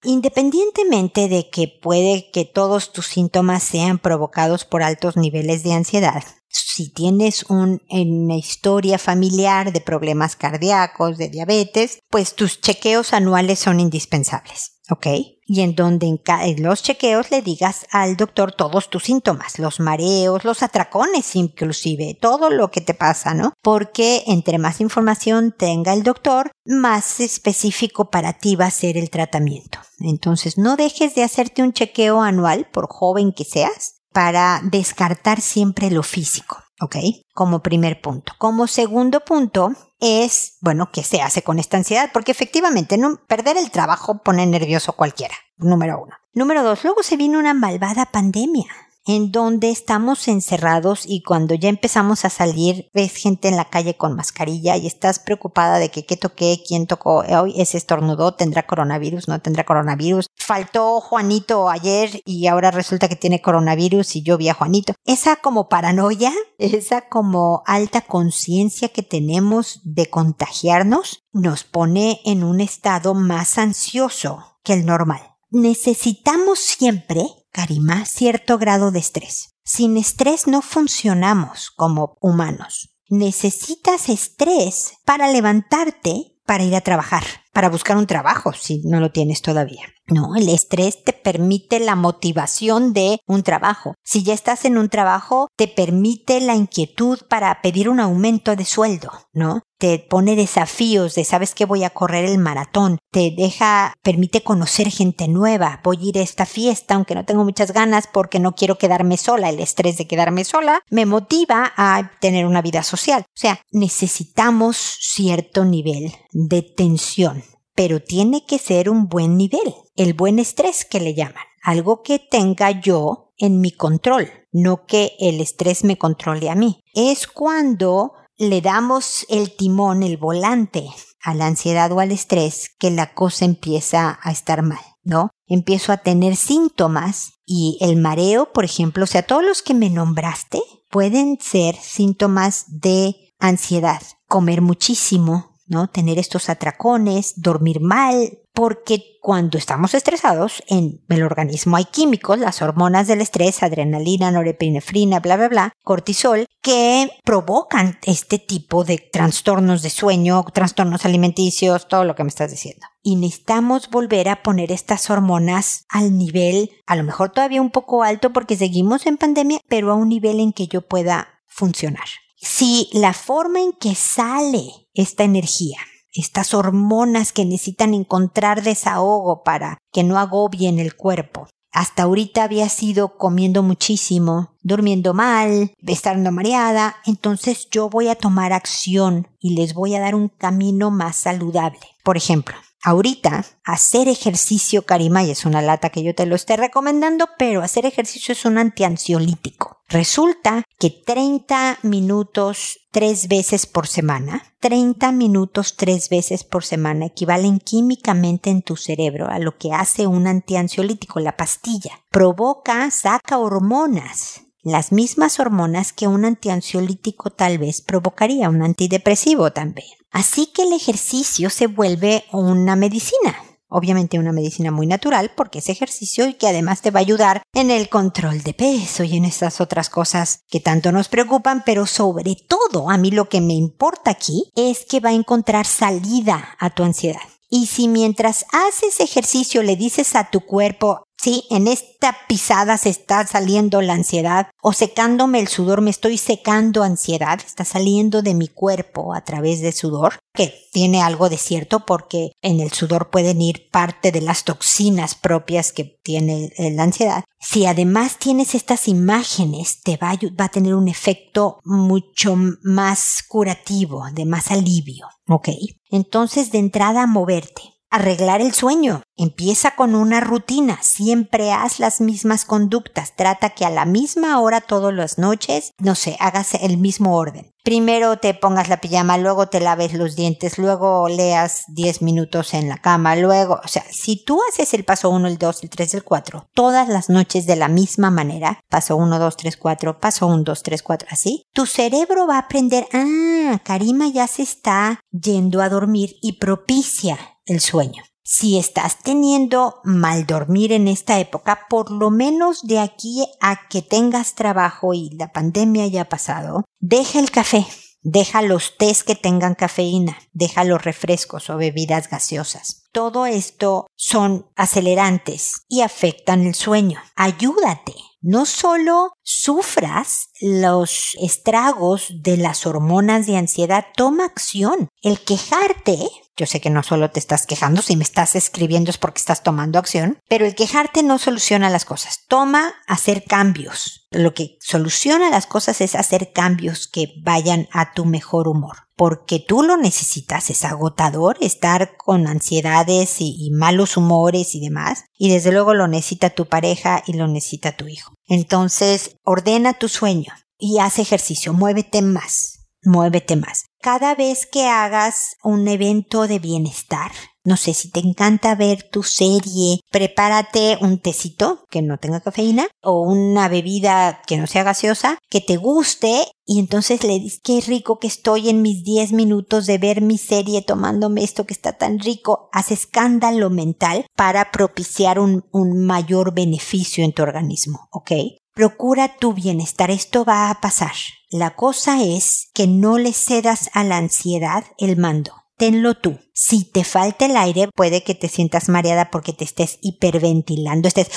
Independientemente 0.03 1.27
de 1.27 1.49
que 1.49 1.67
puede 1.67 2.31
que 2.31 2.45
todos 2.45 2.93
tus 2.93 3.07
síntomas 3.07 3.63
sean 3.63 3.99
provocados 3.99 4.63
por 4.63 4.81
altos 4.81 5.17
niveles 5.17 5.63
de 5.63 5.73
ansiedad, 5.73 6.23
si 6.47 6.89
tienes 6.89 7.45
una 7.49 8.35
historia 8.35 8.97
familiar 8.97 9.73
de 9.73 9.81
problemas 9.81 10.35
cardíacos, 10.35 11.17
de 11.17 11.29
diabetes, 11.29 11.99
pues 12.09 12.33
tus 12.33 12.61
chequeos 12.61 13.13
anuales 13.13 13.59
son 13.59 13.79
indispensables, 13.79 14.78
¿ok? 14.89 15.07
Y 15.45 15.61
en 15.61 15.75
donde 15.75 16.07
en, 16.07 16.63
los 16.63 16.83
chequeos 16.83 17.31
le 17.31 17.41
digas 17.41 17.87
al 17.91 18.17
doctor 18.17 18.51
todos 18.51 18.89
tus 18.89 19.03
síntomas, 19.03 19.57
los 19.57 19.79
mareos, 19.79 20.45
los 20.45 20.61
atracones 20.61 21.35
inclusive, 21.35 22.17
todo 22.19 22.49
lo 22.49 22.69
que 22.69 22.81
te 22.81 22.93
pasa, 22.93 23.33
¿no? 23.33 23.53
Porque 23.61 24.23
entre 24.27 24.59
más 24.59 24.81
información 24.81 25.53
tenga 25.57 25.93
el 25.93 26.03
doctor, 26.03 26.51
más 26.65 27.19
específico 27.19 28.09
para 28.09 28.33
ti 28.33 28.55
va 28.55 28.65
a 28.65 28.71
ser 28.71 28.97
el 28.97 29.09
tratamiento. 29.09 29.79
Entonces 29.99 30.57
no 30.57 30.75
dejes 30.75 31.15
de 31.15 31.23
hacerte 31.23 31.63
un 31.63 31.73
chequeo 31.73 32.21
anual, 32.21 32.67
por 32.71 32.87
joven 32.87 33.33
que 33.33 33.43
seas, 33.43 34.01
para 34.13 34.61
descartar 34.63 35.41
siempre 35.41 35.89
lo 35.91 36.03
físico. 36.03 36.57
¿Ok? 36.81 36.95
Como 37.33 37.61
primer 37.61 37.99
punto. 37.99 38.31
Como 38.37 38.65
segundo 38.65 39.19
punto 39.19 39.73
es, 39.99 40.57
bueno, 40.61 40.89
¿qué 40.91 41.03
se 41.03 41.21
hace 41.21 41.41
con 41.41 41.59
esta 41.59 41.77
ansiedad? 41.77 42.09
Porque 42.13 42.31
efectivamente, 42.31 42.97
no, 42.97 43.19
perder 43.27 43.57
el 43.57 43.71
trabajo 43.71 44.21
pone 44.23 44.45
nervioso 44.45 44.93
cualquiera. 44.93 45.35
Número 45.57 46.01
uno. 46.01 46.15
Número 46.33 46.63
dos, 46.63 46.83
luego 46.83 47.03
se 47.03 47.17
viene 47.17 47.37
una 47.37 47.53
malvada 47.53 48.05
pandemia 48.05 48.67
en 49.09 49.31
donde 49.31 49.71
estamos 49.71 50.27
encerrados 50.27 51.03
y 51.07 51.23
cuando 51.23 51.55
ya 51.55 51.67
empezamos 51.67 52.25
a 52.25 52.29
salir 52.29 52.91
ves 52.93 53.15
gente 53.15 53.47
en 53.47 53.57
la 53.57 53.65
calle 53.65 53.97
con 53.97 54.15
mascarilla 54.15 54.77
y 54.77 54.85
estás 54.85 55.17
preocupada 55.17 55.79
de 55.79 55.89
que 55.89 56.05
qué 56.05 56.15
toqué, 56.15 56.61
quién 56.67 56.85
tocó 56.85 57.23
hoy, 57.27 57.59
ese 57.59 57.79
estornudó, 57.79 58.35
tendrá 58.35 58.67
coronavirus, 58.67 59.27
no 59.27 59.41
tendrá 59.41 59.63
coronavirus. 59.63 60.27
Faltó 60.35 61.01
Juanito 61.01 61.71
ayer 61.71 62.21
y 62.23 62.45
ahora 62.45 62.69
resulta 62.69 63.07
que 63.07 63.15
tiene 63.15 63.41
coronavirus 63.41 64.15
y 64.15 64.21
yo 64.21 64.37
vi 64.37 64.49
a 64.49 64.53
Juanito. 64.53 64.93
Esa 65.05 65.37
como 65.37 65.69
paranoia, 65.69 66.31
esa 66.59 67.09
como 67.09 67.63
alta 67.65 68.01
conciencia 68.01 68.89
que 68.89 69.01
tenemos 69.01 69.81
de 69.85 70.07
contagiarnos 70.07 71.23
nos 71.33 71.63
pone 71.63 72.21
en 72.25 72.43
un 72.43 72.61
estado 72.61 73.15
más 73.15 73.57
ansioso 73.57 74.59
que 74.63 74.73
el 74.73 74.85
normal. 74.85 75.21
Necesitamos 75.49 76.59
siempre 76.59 77.23
Karima, 77.59 78.05
cierto 78.05 78.57
grado 78.57 78.89
de 78.89 78.99
estrés. 78.99 79.49
Sin 79.65 79.97
estrés 79.97 80.47
no 80.47 80.61
funcionamos 80.61 81.71
como 81.71 82.15
humanos. 82.21 82.95
Necesitas 83.09 84.07
estrés 84.07 84.93
para 85.03 85.29
levantarte, 85.29 86.37
para 86.45 86.63
ir 86.63 86.73
a 86.73 86.79
trabajar, 86.79 87.23
para 87.51 87.67
buscar 87.67 87.97
un 87.97 88.07
trabajo 88.07 88.53
si 88.53 88.81
no 88.85 89.01
lo 89.01 89.11
tienes 89.11 89.41
todavía. 89.41 89.83
No, 90.09 90.35
el 90.35 90.49
estrés 90.49 91.03
te 91.03 91.13
permite 91.13 91.79
la 91.79 91.95
motivación 91.95 92.93
de 92.93 93.19
un 93.27 93.43
trabajo. 93.43 93.95
Si 94.03 94.23
ya 94.23 94.33
estás 94.33 94.65
en 94.65 94.77
un 94.77 94.89
trabajo, 94.89 95.47
te 95.55 95.67
permite 95.67 96.41
la 96.41 96.55
inquietud 96.55 97.19
para 97.29 97.61
pedir 97.61 97.89
un 97.89 97.99
aumento 97.99 98.55
de 98.55 98.65
sueldo, 98.65 99.11
¿no? 99.33 99.61
Te 99.77 99.99
pone 99.99 100.35
desafíos 100.35 101.15
de 101.15 101.23
sabes 101.23 101.53
que 101.53 101.65
voy 101.65 101.83
a 101.83 101.91
correr 101.91 102.25
el 102.25 102.37
maratón, 102.37 102.97
te 103.11 103.33
deja, 103.35 103.93
permite 104.03 104.43
conocer 104.43 104.89
gente 104.89 105.27
nueva, 105.27 105.79
voy 105.83 105.97
a 105.97 106.09
ir 106.09 106.17
a 106.17 106.21
esta 106.21 106.45
fiesta 106.45 106.95
aunque 106.95 107.15
no 107.15 107.23
tengo 107.23 107.45
muchas 107.45 107.71
ganas 107.71 108.05
porque 108.11 108.39
no 108.39 108.55
quiero 108.55 108.77
quedarme 108.77 109.15
sola, 109.15 109.49
el 109.49 109.59
estrés 109.59 109.97
de 109.97 110.07
quedarme 110.07 110.43
sola 110.43 110.81
me 110.89 111.05
motiva 111.05 111.71
a 111.77 112.11
tener 112.19 112.45
una 112.45 112.61
vida 112.61 112.83
social. 112.83 113.21
O 113.21 113.39
sea, 113.39 113.61
necesitamos 113.71 114.75
cierto 114.99 115.63
nivel 115.63 116.13
de 116.31 116.61
tensión 116.61 117.43
pero 117.79 118.01
tiene 118.01 118.45
que 118.45 118.59
ser 118.59 118.89
un 118.89 119.07
buen 119.07 119.37
nivel, 119.37 119.73
el 119.95 120.13
buen 120.13 120.37
estrés 120.37 120.83
que 120.83 120.99
le 120.99 121.13
llaman, 121.13 121.45
algo 121.63 122.01
que 122.01 122.19
tenga 122.19 122.71
yo 122.71 123.31
en 123.37 123.61
mi 123.61 123.71
control, 123.71 124.29
no 124.51 124.85
que 124.85 125.13
el 125.17 125.39
estrés 125.39 125.85
me 125.85 125.97
controle 125.97 126.49
a 126.49 126.55
mí. 126.55 126.83
Es 126.93 127.25
cuando 127.25 128.11
le 128.37 128.59
damos 128.59 129.25
el 129.29 129.55
timón, 129.55 130.03
el 130.03 130.17
volante 130.17 130.89
a 131.23 131.33
la 131.33 131.47
ansiedad 131.47 131.89
o 131.93 132.01
al 132.01 132.11
estrés 132.11 132.69
que 132.77 132.91
la 132.91 133.13
cosa 133.13 133.45
empieza 133.45 134.19
a 134.21 134.29
estar 134.29 134.61
mal, 134.61 134.83
¿no? 135.03 135.29
Empiezo 135.47 135.93
a 135.93 135.99
tener 135.99 136.35
síntomas 136.35 137.31
y 137.45 137.77
el 137.79 137.95
mareo, 137.95 138.51
por 138.51 138.65
ejemplo, 138.65 139.05
o 139.05 139.07
sea, 139.07 139.23
todos 139.23 139.45
los 139.45 139.61
que 139.61 139.73
me 139.73 139.89
nombraste 139.89 140.61
pueden 140.89 141.37
ser 141.39 141.77
síntomas 141.77 142.65
de 142.67 143.15
ansiedad. 143.39 144.01
Comer 144.27 144.61
muchísimo, 144.61 145.48
¿no? 145.69 145.87
Tener 145.87 146.19
estos 146.19 146.49
atracones, 146.49 147.33
dormir 147.37 147.79
mal, 147.79 148.39
porque 148.53 149.17
cuando 149.21 149.57
estamos 149.57 149.93
estresados, 149.93 150.61
en 150.67 151.01
el 151.07 151.23
organismo 151.23 151.77
hay 151.77 151.85
químicos, 151.85 152.39
las 152.39 152.61
hormonas 152.61 153.07
del 153.07 153.21
estrés, 153.21 153.63
adrenalina, 153.63 154.31
norepinefrina, 154.31 155.21
bla, 155.21 155.37
bla, 155.37 155.47
bla, 155.47 155.73
cortisol, 155.83 156.45
que 156.61 157.09
provocan 157.23 157.99
este 158.03 158.37
tipo 158.37 158.83
de 158.83 158.97
trastornos 158.97 159.81
de 159.81 159.89
sueño, 159.89 160.43
trastornos 160.53 161.05
alimenticios, 161.05 161.87
todo 161.87 162.03
lo 162.03 162.15
que 162.15 162.23
me 162.23 162.29
estás 162.29 162.51
diciendo. 162.51 162.85
Y 163.01 163.15
necesitamos 163.15 163.89
volver 163.89 164.27
a 164.27 164.43
poner 164.43 164.71
estas 164.71 165.09
hormonas 165.09 165.85
al 165.87 166.17
nivel, 166.17 166.71
a 166.85 166.95
lo 166.95 167.03
mejor 167.03 167.29
todavía 167.29 167.61
un 167.61 167.71
poco 167.71 168.03
alto 168.03 168.33
porque 168.33 168.57
seguimos 168.57 169.05
en 169.05 169.17
pandemia, 169.17 169.59
pero 169.69 169.91
a 169.91 169.95
un 169.95 170.09
nivel 170.09 170.39
en 170.39 170.51
que 170.51 170.67
yo 170.67 170.81
pueda 170.81 171.29
funcionar 171.47 172.07
si 172.41 172.89
la 172.93 173.13
forma 173.13 173.59
en 173.59 173.73
que 173.73 173.95
sale 173.95 174.87
esta 174.99 175.23
energía, 175.23 175.77
estas 176.13 176.53
hormonas 176.53 177.33
que 177.33 177.45
necesitan 177.45 177.93
encontrar 177.93 178.63
desahogo 178.63 179.43
para 179.43 179.77
que 179.91 180.03
no 180.03 180.17
agobien 180.17 180.79
el 180.79 180.95
cuerpo, 180.95 181.47
hasta 181.71 182.03
ahorita 182.03 182.43
había 182.43 182.67
sido 182.67 183.17
comiendo 183.17 183.61
muchísimo, 183.61 184.55
durmiendo 184.61 185.13
mal, 185.13 185.73
estando 185.85 186.31
mareada, 186.31 186.97
entonces 187.05 187.67
yo 187.69 187.89
voy 187.89 188.07
a 188.07 188.15
tomar 188.15 188.53
acción 188.53 189.27
y 189.39 189.55
les 189.55 189.73
voy 189.73 189.95
a 189.95 189.99
dar 189.99 190.15
un 190.15 190.29
camino 190.29 190.89
más 190.89 191.15
saludable. 191.15 191.79
Por 192.03 192.17
ejemplo, 192.17 192.55
Ahorita, 192.81 193.45
hacer 193.65 194.07
ejercicio, 194.07 194.85
Karima, 194.85 195.23
y 195.23 195.31
es 195.31 195.45
una 195.45 195.61
lata 195.61 195.89
que 195.89 196.01
yo 196.01 196.15
te 196.15 196.25
lo 196.25 196.35
esté 196.35 196.55
recomendando, 196.55 197.27
pero 197.37 197.61
hacer 197.61 197.85
ejercicio 197.85 198.31
es 198.31 198.45
un 198.45 198.57
antiansiolítico. 198.57 199.78
Resulta 199.89 200.63
que 200.77 200.91
30 200.91 201.79
minutos 201.81 202.79
tres 202.91 203.27
veces 203.27 203.65
por 203.65 203.87
semana, 203.87 204.43
30 204.59 205.11
minutos 205.11 205.75
tres 205.75 206.09
veces 206.09 206.43
por 206.43 206.63
semana 206.63 207.07
equivalen 207.07 207.59
químicamente 207.59 208.51
en 208.51 208.61
tu 208.61 208.75
cerebro 208.75 209.27
a 209.27 209.39
lo 209.39 209.57
que 209.57 209.73
hace 209.73 210.05
un 210.05 210.27
antiansiolítico, 210.27 211.19
la 211.19 211.35
pastilla. 211.35 212.01
Provoca, 212.11 212.91
saca 212.91 213.39
hormonas 213.39 214.43
las 214.61 214.91
mismas 214.91 215.39
hormonas 215.39 215.93
que 215.93 216.07
un 216.07 216.25
antiansiolítico 216.25 217.29
tal 217.31 217.57
vez 217.57 217.81
provocaría, 217.81 218.49
un 218.49 218.61
antidepresivo 218.61 219.51
también. 219.51 219.87
Así 220.11 220.47
que 220.47 220.63
el 220.63 220.73
ejercicio 220.73 221.49
se 221.49 221.67
vuelve 221.67 222.25
una 222.31 222.75
medicina. 222.75 223.37
Obviamente 223.69 224.19
una 224.19 224.33
medicina 224.33 224.71
muy 224.71 224.87
natural 224.87 225.31
porque 225.35 225.59
es 225.59 225.69
ejercicio 225.69 226.27
y 226.27 226.33
que 226.33 226.47
además 226.47 226.81
te 226.81 226.91
va 226.91 226.99
a 226.99 227.01
ayudar 227.01 227.43
en 227.53 227.69
el 227.69 227.87
control 227.87 228.41
de 228.41 228.53
peso 228.53 229.03
y 229.03 229.15
en 229.15 229.25
estas 229.25 229.61
otras 229.61 229.89
cosas 229.89 230.41
que 230.49 230.59
tanto 230.59 230.91
nos 230.91 231.07
preocupan, 231.07 231.63
pero 231.65 231.85
sobre 231.85 232.35
todo 232.35 232.89
a 232.89 232.97
mí 232.97 233.11
lo 233.11 233.29
que 233.29 233.41
me 233.41 233.53
importa 233.53 234.11
aquí 234.11 234.51
es 234.55 234.85
que 234.85 234.99
va 234.99 235.09
a 235.09 235.13
encontrar 235.13 235.65
salida 235.65 236.55
a 236.59 236.71
tu 236.71 236.83
ansiedad. 236.83 237.21
Y 237.49 237.67
si 237.67 237.87
mientras 237.87 238.45
haces 238.51 238.99
ejercicio 238.99 239.63
le 239.63 239.75
dices 239.75 240.15
a 240.15 240.29
tu 240.29 240.41
cuerpo, 240.41 241.03
Sí, 241.21 241.43
en 241.49 241.67
esta 241.67 242.15
pisada 242.29 242.77
se 242.77 242.87
está 242.87 243.27
saliendo 243.27 243.81
la 243.81 243.93
ansiedad 243.93 244.47
o 244.61 244.71
secándome 244.71 245.41
el 245.41 245.49
sudor, 245.49 245.81
me 245.81 245.89
estoy 245.89 246.17
secando 246.17 246.81
ansiedad, 246.81 247.41
está 247.45 247.65
saliendo 247.65 248.21
de 248.21 248.33
mi 248.33 248.47
cuerpo 248.47 249.13
a 249.13 249.25
través 249.25 249.59
de 249.59 249.73
sudor, 249.73 250.19
que 250.33 250.53
tiene 250.71 251.01
algo 251.01 251.27
de 251.27 251.35
cierto 251.35 251.81
porque 251.81 252.31
en 252.41 252.61
el 252.61 252.71
sudor 252.71 253.09
pueden 253.09 253.41
ir 253.41 253.69
parte 253.69 254.13
de 254.13 254.21
las 254.21 254.45
toxinas 254.45 255.13
propias 255.13 255.73
que 255.73 255.83
tiene 255.83 256.53
la 256.57 256.83
ansiedad. 256.83 257.25
Si 257.37 257.65
además 257.65 258.17
tienes 258.17 258.55
estas 258.55 258.87
imágenes, 258.87 259.81
te 259.81 259.97
va 259.97 260.11
a, 260.11 260.19
va 260.39 260.45
a 260.45 260.49
tener 260.49 260.73
un 260.73 260.87
efecto 260.87 261.59
mucho 261.65 262.37
más 262.63 263.23
curativo, 263.27 264.05
de 264.13 264.23
más 264.23 264.51
alivio, 264.51 265.09
¿ok? 265.27 265.49
Entonces 265.89 266.53
de 266.53 266.59
entrada 266.59 267.07
moverte 267.07 267.79
arreglar 267.89 268.41
el 268.41 268.53
sueño. 268.53 269.01
Empieza 269.21 269.75
con 269.75 269.95
una 269.95 270.21
rutina, 270.21 270.79
siempre 270.81 271.51
haz 271.51 271.79
las 271.79 271.99
mismas 271.99 272.45
conductas, 272.45 273.17
trata 273.17 273.49
que 273.49 273.65
a 273.65 273.69
la 273.69 273.83
misma 273.83 274.39
hora 274.39 274.61
todas 274.61 274.93
las 274.93 275.17
noches, 275.17 275.73
no 275.77 275.93
sé, 275.95 276.15
hagas 276.21 276.53
el 276.53 276.77
mismo 276.77 277.17
orden. 277.17 277.53
Primero 277.65 278.15
te 278.15 278.33
pongas 278.33 278.69
la 278.69 278.79
pijama, 278.79 279.17
luego 279.17 279.49
te 279.49 279.59
laves 279.59 279.93
los 279.93 280.15
dientes, 280.15 280.57
luego 280.57 281.09
leas 281.09 281.65
10 281.67 282.01
minutos 282.01 282.53
en 282.53 282.69
la 282.69 282.77
cama, 282.77 283.17
luego, 283.17 283.59
o 283.61 283.67
sea, 283.67 283.83
si 283.91 284.23
tú 284.23 284.39
haces 284.47 284.73
el 284.73 284.85
paso 284.85 285.09
1, 285.09 285.27
el 285.27 285.37
2, 285.37 285.63
el 285.63 285.69
3, 285.69 285.95
el 285.95 286.03
4, 286.05 286.47
todas 286.53 286.87
las 286.87 287.09
noches 287.09 287.45
de 287.45 287.57
la 287.57 287.67
misma 287.67 288.11
manera, 288.11 288.61
paso 288.69 288.95
1, 288.95 289.19
2, 289.19 289.35
3, 289.35 289.57
4, 289.57 289.99
paso 289.99 290.27
1, 290.27 290.43
2, 290.43 290.63
3, 290.63 290.81
4, 290.81 291.07
así, 291.11 291.43
tu 291.51 291.65
cerebro 291.65 292.25
va 292.25 292.37
a 292.37 292.43
aprender, 292.43 292.87
ah, 292.93 293.59
Karima 293.65 294.07
ya 294.07 294.27
se 294.27 294.43
está 294.43 295.01
yendo 295.11 295.61
a 295.61 295.67
dormir 295.67 296.15
y 296.21 296.39
propicia 296.39 297.17
el 297.45 297.59
sueño. 297.59 298.01
Si 298.31 298.59
estás 298.59 298.99
teniendo 298.99 299.81
mal 299.83 300.27
dormir 300.27 300.71
en 300.71 300.87
esta 300.87 301.19
época, 301.19 301.65
por 301.67 301.89
lo 301.89 302.11
menos 302.11 302.61
de 302.61 302.77
aquí 302.77 303.25
a 303.41 303.67
que 303.69 303.81
tengas 303.81 304.35
trabajo 304.35 304.93
y 304.93 305.09
la 305.17 305.33
pandemia 305.33 305.85
haya 305.85 306.09
pasado, 306.09 306.63
deja 306.79 307.17
el 307.17 307.31
café, 307.31 307.65
deja 308.03 308.43
los 308.43 308.77
tés 308.77 309.03
que 309.03 309.15
tengan 309.15 309.55
cafeína, 309.55 310.15
deja 310.31 310.63
los 310.63 310.83
refrescos 310.83 311.49
o 311.49 311.57
bebidas 311.57 312.07
gaseosas. 312.07 312.83
Todo 312.91 313.25
esto 313.25 313.87
son 313.95 314.45
acelerantes 314.55 315.63
y 315.67 315.81
afectan 315.81 316.45
el 316.45 316.53
sueño. 316.53 317.01
Ayúdate. 317.15 317.95
No 318.21 318.45
solo 318.45 319.13
sufras 319.23 320.27
los 320.39 321.15
estragos 321.19 322.11
de 322.21 322.37
las 322.37 322.67
hormonas 322.67 323.25
de 323.25 323.37
ansiedad, 323.37 323.85
toma 323.95 324.25
acción. 324.25 324.89
El 325.01 325.19
quejarte 325.21 325.97
yo 326.39 326.45
sé 326.45 326.61
que 326.61 326.69
no 326.69 326.83
solo 326.83 327.11
te 327.11 327.19
estás 327.19 327.45
quejando, 327.45 327.81
si 327.81 327.97
me 327.97 328.03
estás 328.03 328.33
escribiendo 328.33 328.91
es 328.91 328.97
porque 328.97 329.19
estás 329.19 329.43
tomando 329.43 329.77
acción, 329.77 330.19
pero 330.29 330.45
el 330.45 330.55
quejarte 330.55 331.03
no 331.03 331.17
soluciona 331.17 331.69
las 331.69 331.83
cosas. 331.83 332.21
Toma 332.29 332.75
hacer 332.87 333.25
cambios. 333.25 334.07
Lo 334.09 334.33
que 334.33 334.57
soluciona 334.61 335.29
las 335.29 335.47
cosas 335.47 335.81
es 335.81 335.95
hacer 335.95 336.31
cambios 336.31 336.87
que 336.87 337.13
vayan 337.23 337.67
a 337.73 337.91
tu 337.91 338.05
mejor 338.05 338.47
humor. 338.47 338.77
Porque 338.95 339.43
tú 339.45 339.63
lo 339.63 339.75
necesitas, 339.75 340.49
es 340.49 340.63
agotador 340.63 341.35
estar 341.41 341.97
con 341.97 342.25
ansiedades 342.25 343.17
y, 343.19 343.51
malos 343.51 343.97
humores 343.97 344.55
y 344.55 344.61
demás. 344.61 345.03
Y 345.17 345.29
desde 345.29 345.51
luego 345.51 345.73
lo 345.73 345.89
necesita 345.89 346.29
tu 346.29 346.45
pareja 346.45 347.03
y 347.05 347.13
lo 347.13 347.27
necesita 347.27 347.73
tu 347.73 347.87
hijo. 347.89 348.13
Entonces, 348.27 349.17
ordena 349.25 349.73
tu 349.73 349.89
sueño 349.89 350.33
y 350.57 350.79
haz 350.79 350.99
ejercicio, 350.99 351.51
muévete 351.51 352.01
más 352.01 352.59
muévete 352.83 353.35
más. 353.35 353.65
Cada 353.81 354.13
vez 354.13 354.45
que 354.45 354.67
hagas 354.67 355.37
un 355.41 355.65
evento 355.69 356.27
de 356.27 356.39
bienestar, 356.39 357.11
no 357.45 357.55
sé 357.55 357.73
si 357.73 357.89
te 357.89 358.01
encanta 358.01 358.53
ver 358.53 358.83
tu 358.83 359.03
serie, 359.03 359.79
prepárate 359.89 360.77
un 360.81 360.99
tecito 360.99 361.63
que 361.69 361.81
no 361.81 361.97
tenga 361.97 362.19
cafeína 362.19 362.67
o 362.83 363.01
una 363.01 363.47
bebida 363.47 364.21
que 364.27 364.35
no 364.35 364.47
sea 364.47 364.63
gaseosa, 364.63 365.17
que 365.29 365.39
te 365.39 365.55
guste 365.55 366.25
y 366.45 366.59
entonces 366.59 367.05
le 367.05 367.19
dices 367.19 367.39
qué 367.41 367.61
rico 367.61 367.99
que 367.99 368.07
estoy 368.07 368.49
en 368.49 368.61
mis 368.61 368.83
10 368.83 369.13
minutos 369.13 369.65
de 369.65 369.77
ver 369.77 370.01
mi 370.01 370.17
serie 370.17 370.61
tomándome 370.61 371.23
esto 371.23 371.45
que 371.45 371.53
está 371.53 371.77
tan 371.77 371.99
rico. 371.99 372.49
Haz 372.51 372.71
escándalo 372.71 373.49
mental 373.49 374.05
para 374.13 374.51
propiciar 374.51 375.19
un, 375.19 375.45
un 375.53 375.85
mayor 375.85 376.33
beneficio 376.33 377.05
en 377.05 377.13
tu 377.13 377.23
organismo, 377.23 377.87
¿ok? 377.91 378.11
Procura 378.59 379.15
tu 379.17 379.31
bienestar, 379.31 379.89
esto 379.89 380.25
va 380.25 380.49
a 380.49 380.59
pasar. 380.59 380.91
La 381.29 381.55
cosa 381.55 382.03
es 382.03 382.49
que 382.53 382.67
no 382.67 382.97
le 382.97 383.13
cedas 383.13 383.69
a 383.71 383.85
la 383.85 383.95
ansiedad 383.95 384.65
el 384.77 384.97
mando. 384.97 385.31
Tenlo 385.55 385.95
tú. 385.95 386.19
Si 386.33 386.65
te 386.65 386.83
falta 386.83 387.27
el 387.27 387.37
aire, 387.37 387.69
puede 387.73 388.03
que 388.03 388.15
te 388.15 388.27
sientas 388.27 388.67
mareada 388.67 389.11
porque 389.11 389.31
te 389.31 389.45
estés 389.45 389.79
hiperventilando, 389.81 390.89
estés 390.89 391.09